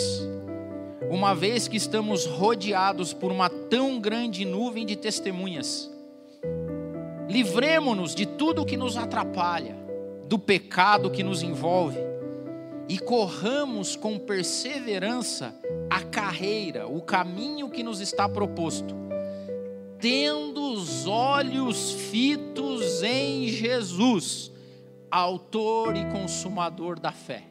uma 1.11 1.35
vez 1.35 1.67
que 1.67 1.77
estamos 1.77 2.27
rodeados 2.27 3.13
por 3.13 3.33
uma 3.33 3.51
tão 3.51 3.99
grande 3.99 4.45
nuvem 4.45 4.87
de 4.87 4.95
testemunhas, 4.95 5.92
Livremos-nos 7.33 8.15
de 8.15 8.27
tudo 8.27 8.67
que 8.67 8.77
nos 8.77 8.99
atrapalha, 8.99 9.75
do 10.29 10.39
pecado 10.39 11.11
que 11.11 11.23
nos 11.23 11.43
envolve, 11.43 11.97
e 12.87 12.99
corramos 12.99 13.97
com 13.97 14.19
perseverança 14.19 15.59
a 15.89 16.03
carreira, 16.03 16.87
o 16.87 17.01
caminho 17.01 17.71
que 17.71 17.83
nos 17.83 18.01
está 18.01 18.29
proposto, 18.29 18.95
tendo 19.99 20.75
os 20.75 21.07
olhos 21.07 21.93
fitos 21.93 23.03
em 23.03 23.49
Jesus, 23.49 24.53
Autor 25.11 25.97
e 25.97 26.05
Consumador 26.11 27.01
da 27.01 27.13
fé. 27.13 27.45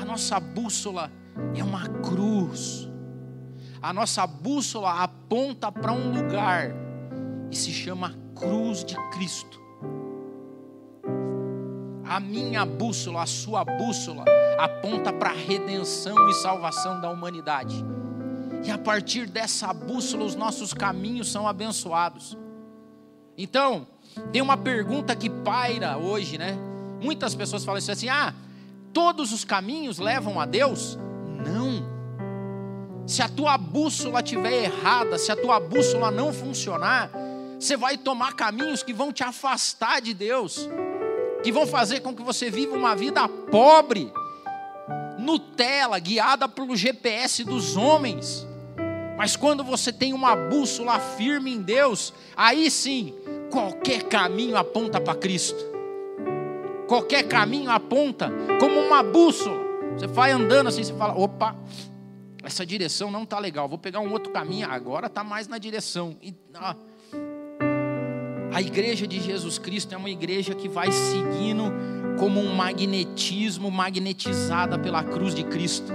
A 0.00 0.04
nossa 0.06 0.40
bússola 0.40 1.12
é 1.54 1.62
uma 1.62 1.86
cruz, 2.00 2.88
a 3.82 3.92
nossa 3.92 4.26
bússola 4.26 5.02
aponta 5.02 5.70
para 5.70 5.92
um 5.92 6.10
lugar 6.10 6.87
e 7.50 7.56
se 7.56 7.72
chama 7.72 8.14
Cruz 8.34 8.84
de 8.84 8.94
Cristo. 9.10 9.60
A 12.04 12.20
minha 12.20 12.64
bússola, 12.64 13.22
a 13.22 13.26
sua 13.26 13.64
bússola, 13.64 14.24
aponta 14.58 15.12
para 15.12 15.30
a 15.30 15.34
redenção 15.34 16.28
e 16.28 16.34
salvação 16.34 17.00
da 17.00 17.10
humanidade. 17.10 17.84
E 18.64 18.70
a 18.70 18.78
partir 18.78 19.26
dessa 19.26 19.72
bússola, 19.72 20.24
os 20.24 20.34
nossos 20.34 20.74
caminhos 20.74 21.30
são 21.30 21.46
abençoados. 21.46 22.36
Então, 23.36 23.86
tem 24.32 24.42
uma 24.42 24.56
pergunta 24.56 25.14
que 25.14 25.30
paira 25.30 25.96
hoje, 25.96 26.38
né? 26.38 26.58
Muitas 27.00 27.34
pessoas 27.34 27.64
falam 27.64 27.78
assim: 27.78 28.08
ah, 28.08 28.34
todos 28.92 29.32
os 29.32 29.44
caminhos 29.44 29.98
levam 29.98 30.40
a 30.40 30.46
Deus? 30.46 30.98
Não. 31.46 31.98
Se 33.06 33.22
a 33.22 33.28
tua 33.28 33.56
bússola 33.56 34.20
estiver 34.20 34.64
errada, 34.64 35.16
se 35.18 35.30
a 35.30 35.36
tua 35.36 35.60
bússola 35.60 36.10
não 36.10 36.32
funcionar, 36.32 37.10
você 37.58 37.76
vai 37.76 37.98
tomar 37.98 38.34
caminhos 38.34 38.82
que 38.82 38.92
vão 38.92 39.12
te 39.12 39.24
afastar 39.24 40.00
de 40.00 40.14
Deus, 40.14 40.68
que 41.42 41.50
vão 41.50 41.66
fazer 41.66 42.00
com 42.00 42.14
que 42.14 42.22
você 42.22 42.50
viva 42.50 42.76
uma 42.76 42.94
vida 42.94 43.28
pobre, 43.28 44.12
Nutella, 45.18 45.98
guiada 45.98 46.48
pelo 46.48 46.76
GPS 46.76 47.42
dos 47.42 47.76
homens. 47.76 48.46
Mas 49.16 49.34
quando 49.34 49.64
você 49.64 49.92
tem 49.92 50.12
uma 50.12 50.36
bússola 50.36 51.00
firme 51.00 51.52
em 51.52 51.60
Deus, 51.60 52.14
aí 52.36 52.70
sim, 52.70 53.12
qualquer 53.50 54.04
caminho 54.04 54.56
aponta 54.56 55.00
para 55.00 55.18
Cristo. 55.18 55.58
Qualquer 56.86 57.24
caminho 57.24 57.70
aponta 57.70 58.30
como 58.60 58.78
uma 58.78 59.02
bússola. 59.02 59.58
Você 59.96 60.06
vai 60.06 60.30
andando 60.30 60.68
assim, 60.68 60.84
você 60.84 60.94
fala: 60.94 61.18
opa, 61.18 61.56
essa 62.44 62.64
direção 62.64 63.10
não 63.10 63.24
está 63.24 63.38
legal, 63.40 63.68
vou 63.68 63.76
pegar 63.76 64.00
um 64.00 64.12
outro 64.12 64.32
caminho, 64.32 64.70
agora 64.70 65.08
está 65.08 65.24
mais 65.24 65.48
na 65.48 65.58
direção. 65.58 66.16
E, 66.22 66.32
ah, 66.54 66.76
a 68.52 68.60
igreja 68.60 69.06
de 69.06 69.20
Jesus 69.20 69.58
Cristo 69.58 69.94
é 69.94 69.96
uma 69.98 70.10
igreja 70.10 70.54
que 70.54 70.68
vai 70.68 70.90
seguindo 70.90 71.72
como 72.18 72.40
um 72.40 72.54
magnetismo, 72.54 73.70
magnetizada 73.70 74.78
pela 74.78 75.04
cruz 75.04 75.34
de 75.34 75.44
Cristo. 75.44 75.92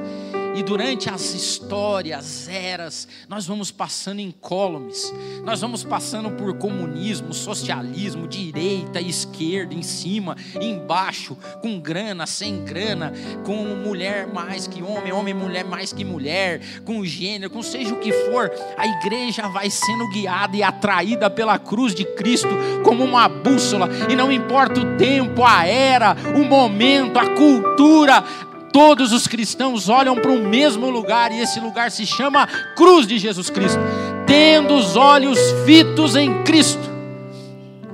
E 0.55 0.61
durante 0.61 1.09
as 1.09 1.33
histórias, 1.33 2.47
eras, 2.47 3.07
nós 3.27 3.47
vamos 3.47 3.71
passando 3.71 4.19
incólumes, 4.19 5.11
nós 5.43 5.61
vamos 5.61 5.83
passando 5.83 6.29
por 6.31 6.55
comunismo, 6.57 7.33
socialismo, 7.33 8.27
direita, 8.27 9.01
esquerda, 9.01 9.73
em 9.73 9.81
cima, 9.81 10.37
embaixo, 10.61 11.35
com 11.61 11.79
grana, 11.79 12.27
sem 12.27 12.63
grana, 12.63 13.11
com 13.43 13.55
mulher 13.55 14.27
mais 14.27 14.67
que 14.67 14.83
homem, 14.83 15.11
homem 15.11 15.33
mulher 15.33 15.65
mais 15.65 15.91
que 15.91 16.05
mulher, 16.05 16.61
com 16.85 17.03
gênero, 17.03 17.51
com 17.51 17.63
seja 17.63 17.93
o 17.95 17.99
que 17.99 18.11
for, 18.11 18.51
a 18.77 18.85
igreja 18.85 19.47
vai 19.47 19.71
sendo 19.71 20.07
guiada 20.09 20.55
e 20.55 20.61
atraída 20.61 21.31
pela 21.31 21.57
cruz 21.57 21.95
de 21.95 22.05
Cristo 22.05 22.49
como 22.83 23.03
uma 23.03 23.27
bússola, 23.27 23.89
e 24.07 24.15
não 24.15 24.31
importa 24.31 24.79
o 24.79 24.97
tempo, 24.97 25.43
a 25.43 25.65
era, 25.65 26.15
o 26.35 26.45
momento, 26.45 27.17
a 27.17 27.27
cultura, 27.29 28.23
todos 28.73 29.13
os 29.13 29.27
cristãos 29.27 29.87
olham 29.87 30.15
para 30.15 30.31
o 30.31 30.39
mesmo 30.39 30.89
lugar 30.89 31.31
e 31.31 31.39
esse 31.39 31.59
lugar 31.59 31.91
se 31.91 32.05
chama 32.07 32.47
Cruz 32.75 33.05
de 33.05 33.19
Jesus 33.19 33.51
Cristo, 33.51 33.79
tendo 34.25 34.73
os 34.73 34.95
olhos 34.95 35.39
fitos 35.63 36.15
em 36.15 36.43
Cristo. 36.43 36.91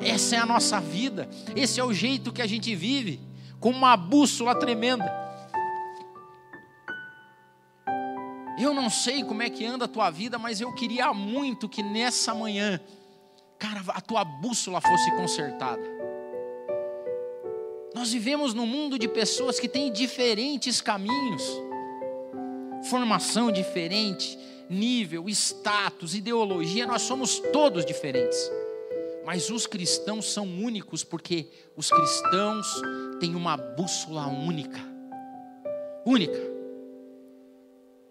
Essa 0.02 0.38
é 0.38 0.40
a 0.40 0.46
nossa 0.46 0.80
vida, 0.80 1.30
esse 1.54 1.80
é 1.80 1.84
o 1.84 1.94
jeito 1.94 2.32
que 2.32 2.42
a 2.42 2.48
gente 2.48 2.74
vive, 2.74 3.20
com 3.60 3.70
uma 3.70 3.98
bússola 3.98 4.56
tremenda. 4.56 5.14
Eu 8.58 8.74
não 8.74 8.90
sei 8.90 9.24
como 9.24 9.44
é 9.44 9.50
que 9.50 9.66
anda 9.66 9.86
a 9.86 9.88
tua 9.88 10.10
vida, 10.10 10.40
mas 10.40 10.62
eu 10.62 10.74
queria 10.74 11.14
muito 11.14 11.68
que 11.68 11.84
nessa 11.84 12.34
manhã, 12.34 12.80
cara, 13.58 13.82
a 13.90 14.02
tua 14.02 14.24
bússola 14.24 14.80
fosse 14.80 15.12
consertada. 15.12 15.99
Nós 17.94 18.12
vivemos 18.12 18.54
num 18.54 18.66
mundo 18.66 19.00
de 19.00 19.08
pessoas 19.08 19.60
que 19.60 19.68
têm 19.68 19.92
diferentes 19.92 20.80
caminhos, 20.80 21.44
formação 22.90 23.52
diferente, 23.52 24.38
nível, 24.70 25.28
status, 25.30 26.14
ideologia, 26.14 26.86
nós 26.86 27.02
somos 27.02 27.40
todos 27.52 27.84
diferentes. 27.84 28.38
Mas 29.26 29.50
os 29.50 29.66
cristãos 29.68 30.32
são 30.32 30.46
únicos 30.46 31.04
porque 31.04 31.48
os 31.76 31.90
cristãos 31.90 32.82
têm 33.20 33.36
uma 33.36 33.58
bússola 33.58 34.28
única. 34.28 34.80
Única. 36.06 36.40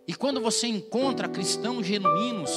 E 0.07 0.15
quando 0.15 0.41
você 0.41 0.67
encontra 0.67 1.29
cristãos 1.29 1.87
genuínos, 1.87 2.51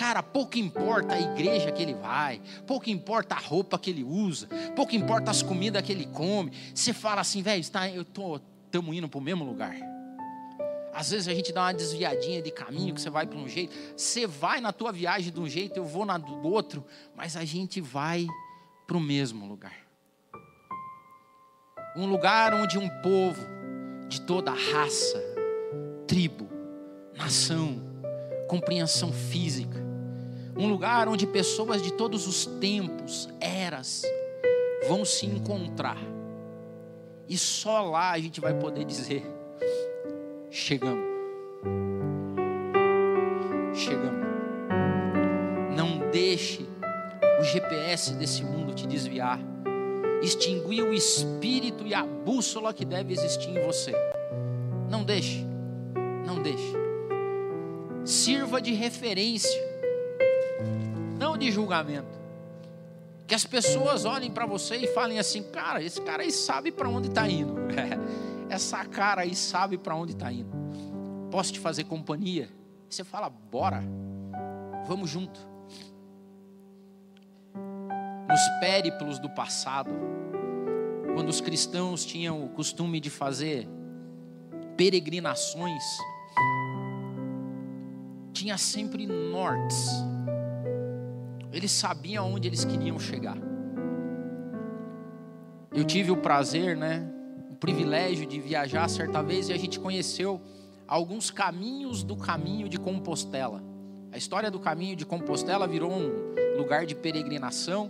Cara, 0.00 0.22
pouco 0.22 0.56
importa 0.56 1.12
a 1.12 1.20
igreja 1.20 1.70
que 1.70 1.82
ele 1.82 1.92
vai, 1.92 2.40
pouco 2.66 2.88
importa 2.88 3.34
a 3.34 3.38
roupa 3.38 3.78
que 3.78 3.90
ele 3.90 4.02
usa, 4.02 4.48
pouco 4.74 4.96
importa 4.96 5.30
as 5.30 5.42
comidas 5.42 5.82
que 5.82 5.92
ele 5.92 6.06
come. 6.06 6.50
Você 6.74 6.94
fala 6.94 7.20
assim, 7.20 7.42
velho, 7.42 7.60
está, 7.60 7.86
eu 7.86 8.02
tô, 8.02 8.40
estamos 8.64 8.96
indo 8.96 9.10
para 9.10 9.18
o 9.18 9.20
mesmo 9.20 9.44
lugar. 9.44 9.76
Às 10.94 11.10
vezes 11.10 11.28
a 11.28 11.34
gente 11.34 11.52
dá 11.52 11.64
uma 11.64 11.74
desviadinha 11.74 12.40
de 12.40 12.50
caminho, 12.50 12.94
que 12.94 13.00
você 13.02 13.10
vai 13.10 13.26
para 13.26 13.38
um 13.38 13.46
jeito, 13.46 13.76
você 13.94 14.26
vai 14.26 14.58
na 14.58 14.72
tua 14.72 14.90
viagem 14.90 15.30
de 15.30 15.38
um 15.38 15.46
jeito, 15.46 15.76
eu 15.76 15.84
vou 15.84 16.06
na 16.06 16.16
do 16.16 16.48
outro, 16.48 16.82
mas 17.14 17.36
a 17.36 17.44
gente 17.44 17.78
vai 17.78 18.26
para 18.86 18.96
o 18.96 19.00
mesmo 19.00 19.46
lugar. 19.46 19.86
Um 21.94 22.06
lugar 22.06 22.54
onde 22.54 22.78
um 22.78 22.88
povo 23.02 23.46
de 24.08 24.22
toda 24.22 24.50
raça, 24.50 25.22
tribo, 26.06 26.48
nação, 27.14 27.82
compreensão 28.48 29.12
física, 29.12 29.79
um 30.60 30.68
lugar 30.68 31.08
onde 31.08 31.26
pessoas 31.26 31.80
de 31.80 31.90
todos 31.90 32.26
os 32.26 32.44
tempos, 32.44 33.30
eras, 33.40 34.02
vão 34.86 35.06
se 35.06 35.24
encontrar. 35.24 35.96
E 37.26 37.38
só 37.38 37.80
lá 37.80 38.10
a 38.10 38.18
gente 38.18 38.42
vai 38.42 38.52
poder 38.52 38.84
dizer: 38.84 39.24
chegamos. 40.50 41.08
Chegamos. 43.72 44.20
Não 45.74 46.10
deixe 46.10 46.66
o 47.40 47.44
GPS 47.44 48.12
desse 48.12 48.44
mundo 48.44 48.74
te 48.74 48.86
desviar. 48.86 49.40
Extinguir 50.22 50.82
o 50.82 50.92
espírito 50.92 51.86
e 51.86 51.94
a 51.94 52.04
bússola 52.04 52.74
que 52.74 52.84
deve 52.84 53.14
existir 53.14 53.48
em 53.48 53.64
você. 53.64 53.94
Não 54.90 55.02
deixe. 55.02 55.42
Não 56.26 56.42
deixe. 56.42 56.74
Sirva 58.04 58.60
de 58.60 58.74
referência 58.74 59.69
não 61.18 61.36
de 61.36 61.50
julgamento. 61.52 62.18
Que 63.26 63.34
as 63.34 63.44
pessoas 63.44 64.04
olhem 64.04 64.30
para 64.30 64.46
você 64.46 64.76
e 64.76 64.86
falem 64.88 65.18
assim: 65.18 65.42
cara, 65.42 65.82
esse 65.82 66.00
cara 66.00 66.22
aí 66.22 66.32
sabe 66.32 66.72
para 66.72 66.88
onde 66.88 67.08
está 67.08 67.28
indo. 67.28 67.54
Essa 68.50 68.84
cara 68.84 69.22
aí 69.22 69.36
sabe 69.36 69.78
para 69.78 69.94
onde 69.94 70.12
está 70.12 70.32
indo. 70.32 70.50
Posso 71.30 71.52
te 71.52 71.60
fazer 71.60 71.84
companhia? 71.84 72.48
Você 72.88 73.04
fala: 73.04 73.30
bora, 73.30 73.84
vamos 74.86 75.08
junto. 75.08 75.48
Nos 78.28 78.40
périplos 78.60 79.20
do 79.20 79.30
passado, 79.30 79.90
quando 81.14 81.28
os 81.28 81.40
cristãos 81.40 82.04
tinham 82.04 82.44
o 82.44 82.48
costume 82.48 82.98
de 82.98 83.10
fazer 83.10 83.68
peregrinações, 84.76 85.84
tinha 88.32 88.56
sempre 88.56 89.06
nortes 89.06 90.09
eles 91.52 91.72
sabiam 91.72 92.32
onde 92.32 92.48
eles 92.48 92.64
queriam 92.64 92.98
chegar. 92.98 93.36
Eu 95.72 95.84
tive 95.84 96.10
o 96.10 96.16
prazer, 96.16 96.76
né, 96.76 97.08
o 97.50 97.54
privilégio 97.54 98.26
de 98.26 98.40
viajar 98.40 98.88
certa 98.88 99.22
vez 99.22 99.48
e 99.48 99.52
a 99.52 99.58
gente 99.58 99.78
conheceu 99.78 100.40
alguns 100.86 101.30
caminhos 101.30 102.02
do 102.02 102.16
caminho 102.16 102.68
de 102.68 102.78
Compostela. 102.78 103.62
A 104.12 104.18
história 104.18 104.50
do 104.50 104.58
caminho 104.58 104.96
de 104.96 105.06
Compostela 105.06 105.66
virou 105.66 105.92
um 105.92 106.56
lugar 106.56 106.84
de 106.84 106.94
peregrinação, 106.94 107.88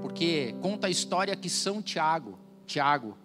porque 0.00 0.54
conta 0.60 0.86
a 0.86 0.90
história 0.90 1.34
que 1.34 1.50
São 1.50 1.82
Tiago, 1.82 2.38
Tiago, 2.66 3.16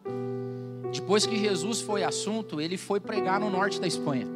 depois 0.91 1.25
que 1.25 1.37
Jesus 1.37 1.81
foi 1.81 2.03
assunto, 2.03 2.59
ele 2.59 2.77
foi 2.77 2.99
pregar 2.99 3.39
no 3.39 3.49
norte 3.49 3.79
da 3.79 3.85
Espanha. 3.85 4.27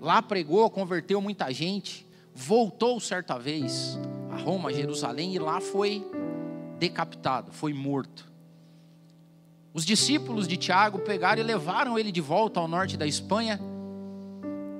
Lá 0.00 0.22
pregou, 0.22 0.68
converteu 0.70 1.20
muita 1.20 1.52
gente 1.52 2.06
voltou 2.34 2.98
certa 3.00 3.38
vez 3.38 3.98
a 4.30 4.36
Roma, 4.36 4.72
Jerusalém, 4.72 5.34
e 5.34 5.38
lá 5.38 5.60
foi 5.60 6.04
decapitado, 6.78 7.52
foi 7.52 7.72
morto. 7.72 8.30
Os 9.74 9.84
discípulos 9.84 10.46
de 10.48 10.56
Tiago 10.56 10.98
pegaram 10.98 11.40
e 11.40 11.44
levaram 11.44 11.98
ele 11.98 12.12
de 12.12 12.20
volta 12.20 12.60
ao 12.60 12.68
norte 12.68 12.96
da 12.96 13.06
Espanha 13.06 13.60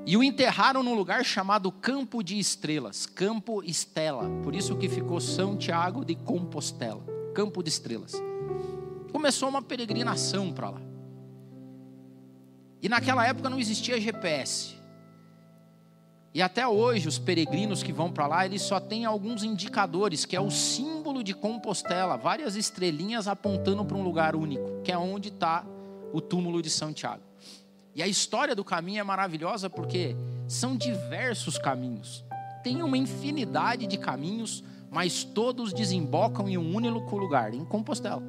e 0.05 0.17
o 0.17 0.23
enterraram 0.23 0.83
num 0.83 0.95
lugar 0.95 1.25
chamado 1.25 1.71
Campo 1.71 2.23
de 2.23 2.39
Estrelas, 2.39 3.07
Campo 3.07 3.63
Estela, 3.63 4.29
por 4.43 4.55
isso 4.55 4.77
que 4.77 4.89
ficou 4.89 5.21
São 5.21 5.57
Tiago 5.57 6.05
de 6.05 6.15
Compostela, 6.15 7.03
Campo 7.35 7.63
de 7.63 7.69
Estrelas. 7.69 8.13
Começou 9.13 9.49
uma 9.49 9.63
peregrinação 9.63 10.53
para 10.53 10.71
lá. 10.71 10.81
E 12.83 12.89
naquela 12.89 13.25
época 13.27 13.49
não 13.49 13.61
existia 13.61 14.01
GPS. 14.01 14.82
E 16.35 16.41
até 16.41 16.67
hoje, 16.67 17.09
os 17.09 17.19
peregrinos 17.19 17.83
que 17.83 17.93
vão 17.93 18.11
para 18.11 18.27
lá, 18.27 18.47
eles 18.47 18.63
só 18.63 18.81
têm 18.81 19.05
alguns 19.05 19.45
indicadores, 19.45 20.25
que 20.25 20.35
é 20.35 20.41
o 20.41 20.51
símbolo 20.51 21.23
de 21.23 21.35
Compostela, 21.35 22.17
várias 22.17 22.57
estrelinhas 22.57 23.29
apontando 23.29 23.85
para 23.85 23.97
um 23.97 24.03
lugar 24.03 24.35
único, 24.35 24.81
que 24.83 24.91
é 24.91 24.97
onde 24.97 25.29
está 25.29 25.63
o 26.11 26.21
túmulo 26.23 26.63
de 26.63 26.71
São 26.71 26.93
Tiago. 26.93 27.23
E 27.95 28.03
a 28.03 28.07
história 28.07 28.55
do 28.55 28.65
caminho 28.65 29.01
é 29.01 29.03
maravilhosa 29.03 29.69
porque 29.69 30.17
são 30.49 30.75
diversos 30.75 31.59
caminhos. 31.59 32.25
Tem 32.65 32.83
uma 32.83 32.97
infinidade 32.97 33.87
de 33.87 33.99
caminhos, 33.99 34.65
mas 34.91 35.25
todos 35.25 35.75
desembocam 35.75 36.49
em 36.49 36.57
um 36.57 36.75
único 36.75 37.17
lugar, 37.19 37.53
em 37.53 37.65
Compostela. 37.65 38.23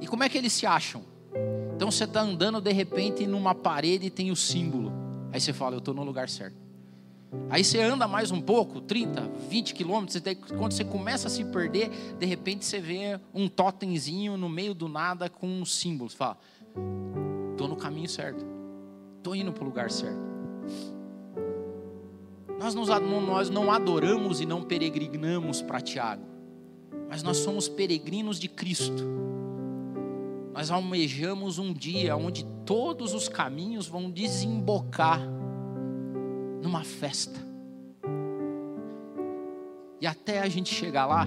E 0.00 0.06
como 0.08 0.24
é 0.24 0.28
que 0.28 0.38
eles 0.38 0.52
se 0.52 0.66
acham? 0.66 1.02
Então 1.76 1.88
você 1.88 2.02
está 2.02 2.20
andando 2.20 2.60
de 2.60 2.72
repente 2.72 3.26
numa 3.28 3.54
parede 3.54 4.06
e 4.06 4.10
tem 4.10 4.32
o 4.32 4.36
símbolo. 4.36 5.09
Aí 5.32 5.40
você 5.40 5.52
fala, 5.52 5.76
eu 5.76 5.78
estou 5.78 5.94
no 5.94 6.02
lugar 6.02 6.28
certo. 6.28 6.56
Aí 7.48 7.62
você 7.62 7.80
anda 7.80 8.08
mais 8.08 8.32
um 8.32 8.40
pouco, 8.40 8.80
30, 8.80 9.30
20 9.48 9.74
quilômetros, 9.74 10.20
quando 10.58 10.72
você 10.72 10.84
começa 10.84 11.28
a 11.28 11.30
se 11.30 11.44
perder, 11.44 11.88
de 12.18 12.26
repente 12.26 12.64
você 12.64 12.80
vê 12.80 13.20
um 13.32 13.48
totemzinho 13.48 14.36
no 14.36 14.48
meio 14.48 14.74
do 14.74 14.88
nada 14.88 15.28
com 15.28 15.46
um 15.46 15.64
símbolo. 15.64 16.10
Você 16.10 16.16
fala, 16.16 16.38
estou 17.52 17.68
no 17.68 17.76
caminho 17.76 18.08
certo, 18.08 18.44
estou 19.18 19.36
indo 19.36 19.52
para 19.52 19.62
o 19.62 19.66
lugar 19.66 19.90
certo. 19.90 20.30
Nós, 22.58 22.74
nos, 22.74 22.88
nós 22.88 23.48
não 23.48 23.70
adoramos 23.70 24.40
e 24.40 24.46
não 24.46 24.62
peregrinamos 24.62 25.62
para 25.62 25.80
Tiago, 25.80 26.24
mas 27.08 27.22
nós 27.22 27.38
somos 27.38 27.68
peregrinos 27.68 28.40
de 28.40 28.48
Cristo. 28.48 29.04
Nós 30.52 30.70
almejamos 30.70 31.58
um 31.58 31.72
dia 31.72 32.16
onde 32.16 32.44
todos 32.70 33.14
os 33.14 33.28
caminhos 33.28 33.88
vão 33.88 34.08
desembocar 34.08 35.20
numa 36.62 36.84
festa. 36.84 37.36
E 40.00 40.06
até 40.06 40.38
a 40.38 40.48
gente 40.48 40.72
chegar 40.72 41.04
lá, 41.04 41.26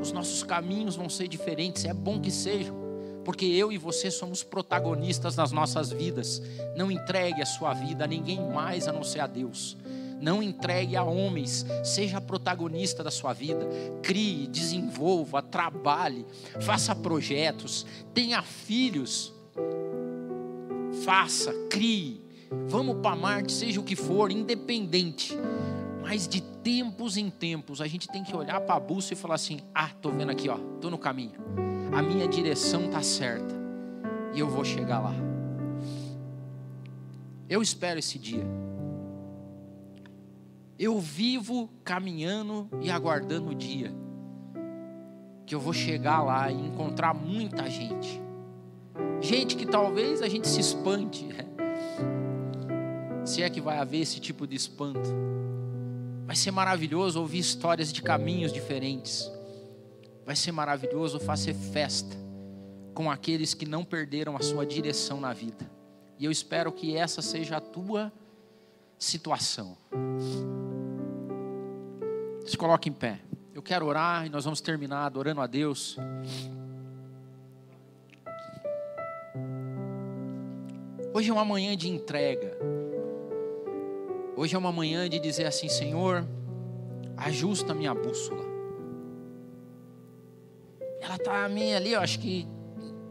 os 0.00 0.10
nossos 0.10 0.42
caminhos 0.42 0.96
vão 0.96 1.08
ser 1.08 1.28
diferentes, 1.28 1.84
é 1.84 1.94
bom 1.94 2.20
que 2.20 2.32
sejam, 2.32 2.74
porque 3.24 3.44
eu 3.44 3.70
e 3.70 3.78
você 3.78 4.10
somos 4.10 4.42
protagonistas 4.42 5.36
nas 5.36 5.52
nossas 5.52 5.92
vidas. 5.92 6.42
Não 6.74 6.90
entregue 6.90 7.40
a 7.40 7.46
sua 7.46 7.72
vida 7.72 8.02
a 8.02 8.08
ninguém 8.08 8.40
mais 8.50 8.88
a 8.88 8.92
não 8.92 9.04
ser 9.04 9.20
a 9.20 9.28
Deus. 9.28 9.76
Não 10.20 10.42
entregue 10.42 10.96
a 10.96 11.04
homens, 11.04 11.64
seja 11.84 12.20
protagonista 12.20 13.04
da 13.04 13.12
sua 13.12 13.32
vida. 13.32 13.64
Crie, 14.02 14.48
desenvolva, 14.48 15.40
trabalhe, 15.40 16.26
faça 16.60 16.96
projetos, 16.96 17.86
tenha 18.12 18.42
filhos. 18.42 19.32
Faça, 21.04 21.52
crie. 21.68 22.20
Vamos 22.68 22.98
para 23.00 23.16
Marte, 23.16 23.52
seja 23.52 23.80
o 23.80 23.84
que 23.84 23.96
for, 23.96 24.30
independente. 24.30 25.36
Mas 26.02 26.28
de 26.28 26.40
tempos 26.40 27.16
em 27.16 27.30
tempos, 27.30 27.80
a 27.80 27.86
gente 27.86 28.08
tem 28.08 28.22
que 28.22 28.36
olhar 28.36 28.60
para 28.60 28.76
a 28.76 28.80
bússola 28.80 29.14
e 29.14 29.16
falar 29.16 29.34
assim: 29.36 29.60
ah, 29.74 29.90
tô 30.00 30.10
vendo 30.10 30.30
aqui, 30.30 30.48
ó, 30.48 30.58
tô 30.80 30.90
no 30.90 30.98
caminho 30.98 31.32
a 31.92 32.00
minha 32.00 32.26
direção 32.26 32.86
está 32.86 33.02
certa 33.02 33.54
e 34.34 34.40
eu 34.40 34.48
vou 34.48 34.64
chegar 34.64 34.98
lá. 34.98 35.14
Eu 37.48 37.60
espero 37.60 37.98
esse 37.98 38.18
dia. 38.18 38.46
Eu 40.78 40.98
vivo 40.98 41.68
caminhando 41.84 42.68
e 42.80 42.90
aguardando 42.90 43.50
o 43.50 43.54
dia 43.54 43.92
que 45.44 45.54
eu 45.54 45.60
vou 45.60 45.74
chegar 45.74 46.22
lá 46.22 46.50
e 46.50 46.66
encontrar 46.66 47.12
muita 47.12 47.68
gente. 47.68 48.20
Gente 49.22 49.56
que 49.56 49.64
talvez 49.64 50.20
a 50.20 50.28
gente 50.28 50.46
se 50.48 50.60
espante. 50.60 51.26
Se 53.24 53.42
é 53.42 53.48
que 53.48 53.60
vai 53.60 53.78
haver 53.78 54.00
esse 54.00 54.20
tipo 54.20 54.46
de 54.46 54.56
espanto. 54.56 55.08
Vai 56.26 56.36
ser 56.36 56.50
maravilhoso 56.50 57.20
ouvir 57.20 57.38
histórias 57.38 57.92
de 57.92 58.02
caminhos 58.02 58.52
diferentes 58.52 59.30
Vai 60.24 60.36
ser 60.36 60.52
maravilhoso 60.52 61.18
fazer 61.18 61.54
festa 61.54 62.16
com 62.94 63.10
aqueles 63.10 63.54
que 63.54 63.66
não 63.66 63.84
perderam 63.84 64.36
a 64.36 64.40
sua 64.40 64.64
direção 64.64 65.20
na 65.20 65.32
vida. 65.32 65.70
E 66.18 66.24
eu 66.24 66.30
espero 66.30 66.70
que 66.70 66.96
essa 66.96 67.20
seja 67.20 67.56
a 67.56 67.60
tua 67.60 68.12
situação. 68.98 69.76
Se 72.46 72.56
coloque 72.56 72.88
em 72.88 72.92
pé. 72.92 73.20
Eu 73.52 73.62
quero 73.62 73.86
orar 73.86 74.26
e 74.26 74.30
nós 74.30 74.44
vamos 74.44 74.60
terminar 74.60 75.06
adorando 75.06 75.40
a 75.40 75.46
Deus. 75.46 75.96
Hoje 81.14 81.30
é 81.30 81.32
uma 81.32 81.44
manhã 81.44 81.76
de 81.76 81.88
entrega. 81.88 82.56
Hoje 84.36 84.54
é 84.54 84.58
uma 84.58 84.72
manhã 84.72 85.08
de 85.08 85.18
dizer 85.18 85.46
assim: 85.46 85.68
Senhor, 85.68 86.26
ajusta 87.16 87.74
minha 87.74 87.94
bússola 87.94 88.52
ela 91.02 91.18
tá 91.18 91.48
minha 91.48 91.76
ali, 91.76 91.92
eu 91.92 92.00
acho 92.00 92.20
que 92.20 92.46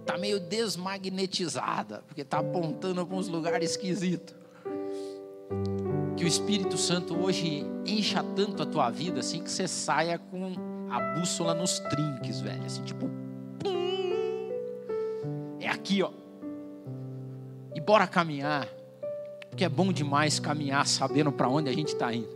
tá 0.05 0.17
meio 0.17 0.39
desmagnetizada, 0.39 2.03
porque 2.07 2.23
tá 2.23 2.39
apontando 2.39 3.05
para 3.05 3.15
uns 3.15 3.27
lugares 3.27 3.71
esquisitos. 3.71 4.33
Que 6.15 6.23
o 6.23 6.27
Espírito 6.27 6.77
Santo 6.77 7.17
hoje 7.21 7.65
encha 7.85 8.23
tanto 8.23 8.63
a 8.63 8.65
tua 8.65 8.89
vida 8.89 9.19
assim 9.19 9.43
que 9.43 9.51
você 9.51 9.67
saia 9.67 10.17
com 10.17 10.53
a 10.89 11.19
bússola 11.19 11.53
nos 11.53 11.79
trinques, 11.79 12.39
velho, 12.39 12.63
assim, 12.65 12.83
tipo 12.83 13.09
É 15.59 15.67
aqui, 15.67 16.01
ó. 16.01 16.11
Bora 17.91 18.07
caminhar. 18.07 18.69
Porque 19.49 19.65
é 19.65 19.67
bom 19.67 19.91
demais 19.91 20.39
caminhar 20.39 20.87
sabendo 20.87 21.29
para 21.29 21.49
onde 21.49 21.69
a 21.69 21.73
gente 21.73 21.89
está 21.89 22.13
indo. 22.13 22.29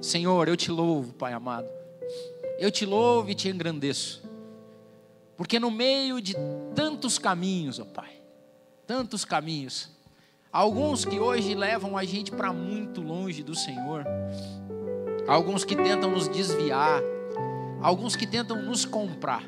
Senhor, 0.00 0.48
eu 0.48 0.56
te 0.56 0.70
louvo, 0.70 1.12
Pai 1.12 1.34
amado. 1.34 1.68
Eu 2.58 2.70
te 2.70 2.86
louvo 2.86 3.28
e 3.28 3.34
te 3.34 3.50
engrandeço. 3.50 4.22
Porque 5.36 5.60
no 5.60 5.70
meio 5.70 6.22
de 6.22 6.34
tantos 6.74 7.18
caminhos, 7.18 7.78
ó 7.78 7.82
oh 7.82 7.84
Pai, 7.84 8.18
tantos 8.86 9.26
caminhos, 9.26 9.90
alguns 10.50 11.04
que 11.04 11.20
hoje 11.20 11.54
levam 11.54 11.94
a 11.94 12.04
gente 12.04 12.32
para 12.32 12.50
muito 12.50 13.02
longe 13.02 13.42
do 13.42 13.54
Senhor, 13.54 14.06
alguns 15.28 15.66
que 15.66 15.76
tentam 15.76 16.10
nos 16.10 16.28
desviar, 16.28 17.02
alguns 17.82 18.16
que 18.16 18.26
tentam 18.26 18.62
nos 18.62 18.86
comprar. 18.86 19.44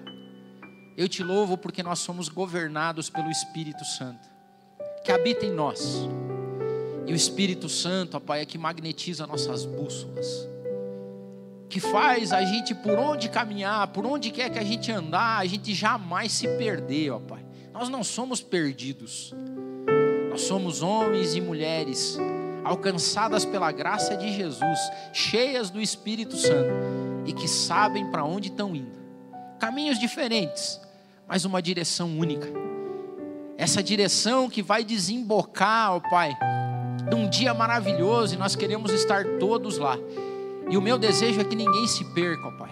Eu 0.98 1.08
te 1.08 1.22
louvo 1.22 1.56
porque 1.56 1.82
nós 1.82 1.98
somos 2.00 2.28
governados 2.28 3.08
pelo 3.08 3.30
Espírito 3.30 3.86
Santo, 3.86 4.27
que 5.04 5.12
habita 5.12 5.44
em 5.44 5.52
nós. 5.52 6.08
E 7.06 7.12
o 7.12 7.16
Espírito 7.16 7.68
Santo, 7.68 8.16
ó 8.16 8.20
Pai, 8.20 8.42
é 8.42 8.44
que 8.44 8.58
magnetiza 8.58 9.26
nossas 9.26 9.64
bússolas 9.64 10.48
que 11.68 11.80
faz 11.80 12.32
a 12.32 12.42
gente 12.44 12.74
por 12.74 12.98
onde 12.98 13.28
caminhar, 13.28 13.88
por 13.88 14.06
onde 14.06 14.30
quer 14.30 14.50
que 14.50 14.58
a 14.58 14.64
gente 14.64 14.90
andar, 14.90 15.38
a 15.38 15.46
gente 15.46 15.74
jamais 15.74 16.32
se 16.32 16.48
perder, 16.56 17.10
ó 17.10 17.18
Pai. 17.18 17.44
Nós 17.72 17.88
não 17.88 18.02
somos 18.02 18.40
perdidos. 18.40 19.34
Nós 20.30 20.42
somos 20.42 20.82
homens 20.82 21.34
e 21.34 21.40
mulheres 21.40 22.18
alcançadas 22.64 23.44
pela 23.44 23.70
graça 23.70 24.16
de 24.16 24.32
Jesus, 24.32 24.78
cheias 25.12 25.70
do 25.70 25.80
Espírito 25.80 26.36
Santo 26.36 26.70
e 27.26 27.32
que 27.32 27.46
sabem 27.46 28.10
para 28.10 28.24
onde 28.24 28.48
estão 28.48 28.74
indo. 28.74 28.98
Caminhos 29.58 29.98
diferentes, 29.98 30.80
mas 31.26 31.44
uma 31.44 31.60
direção 31.60 32.18
única. 32.18 32.67
Essa 33.58 33.82
direção 33.82 34.48
que 34.48 34.62
vai 34.62 34.84
desembocar, 34.84 35.96
ó 35.96 36.00
Pai, 36.08 36.32
de 37.08 37.16
um 37.16 37.28
dia 37.28 37.52
maravilhoso 37.52 38.36
e 38.36 38.38
nós 38.38 38.54
queremos 38.54 38.92
estar 38.92 39.24
todos 39.40 39.78
lá. 39.78 39.98
E 40.70 40.76
o 40.76 40.80
meu 40.80 40.96
desejo 40.96 41.40
é 41.40 41.44
que 41.44 41.56
ninguém 41.56 41.88
se 41.88 42.04
perca, 42.14 42.46
ó 42.46 42.52
Pai. 42.52 42.70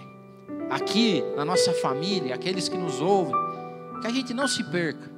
Aqui, 0.69 1.21
na 1.35 1.43
nossa 1.43 1.73
família, 1.73 2.33
aqueles 2.33 2.69
que 2.69 2.77
nos 2.77 3.01
ouvem, 3.01 3.35
que 3.99 4.07
a 4.07 4.11
gente 4.11 4.33
não 4.33 4.47
se 4.47 4.63
perca. 4.63 5.11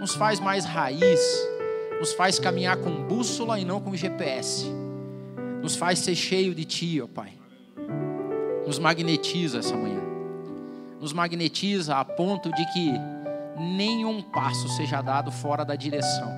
Nos 0.00 0.16
faz 0.16 0.40
mais 0.40 0.64
raiz, 0.64 1.20
nos 2.00 2.12
faz 2.12 2.40
caminhar 2.40 2.76
com 2.78 2.90
bússola 3.04 3.60
e 3.60 3.64
não 3.64 3.80
com 3.80 3.94
GPS. 3.94 4.66
Nos 5.62 5.76
faz 5.76 6.00
ser 6.00 6.16
cheio 6.16 6.56
de 6.56 6.64
Ti, 6.64 7.00
ó 7.00 7.06
Pai. 7.06 7.34
Nos 8.66 8.80
magnetiza 8.80 9.60
essa 9.60 9.76
manhã. 9.76 10.02
Nos 11.00 11.12
magnetiza 11.12 11.94
a 11.94 12.04
ponto 12.04 12.50
de 12.50 12.72
que 12.72 13.13
nenhum 13.56 14.22
passo 14.22 14.68
seja 14.68 15.00
dado 15.02 15.30
fora 15.30 15.64
da 15.64 15.76
direção, 15.76 16.36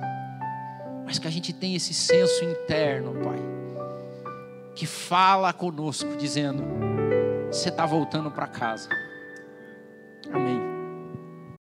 mas 1.05 1.17
que 1.19 1.27
a 1.27 1.31
gente 1.31 1.53
tenha 1.53 1.77
esse 1.77 1.93
senso 1.93 2.43
interno, 2.43 3.13
Pai, 3.23 3.39
que 4.75 4.85
fala 4.85 5.53
conosco, 5.53 6.15
dizendo: 6.17 6.63
você 7.51 7.69
está 7.69 7.85
voltando 7.85 8.29
para 8.29 8.47
casa. 8.47 8.89
Amém. 10.31 10.66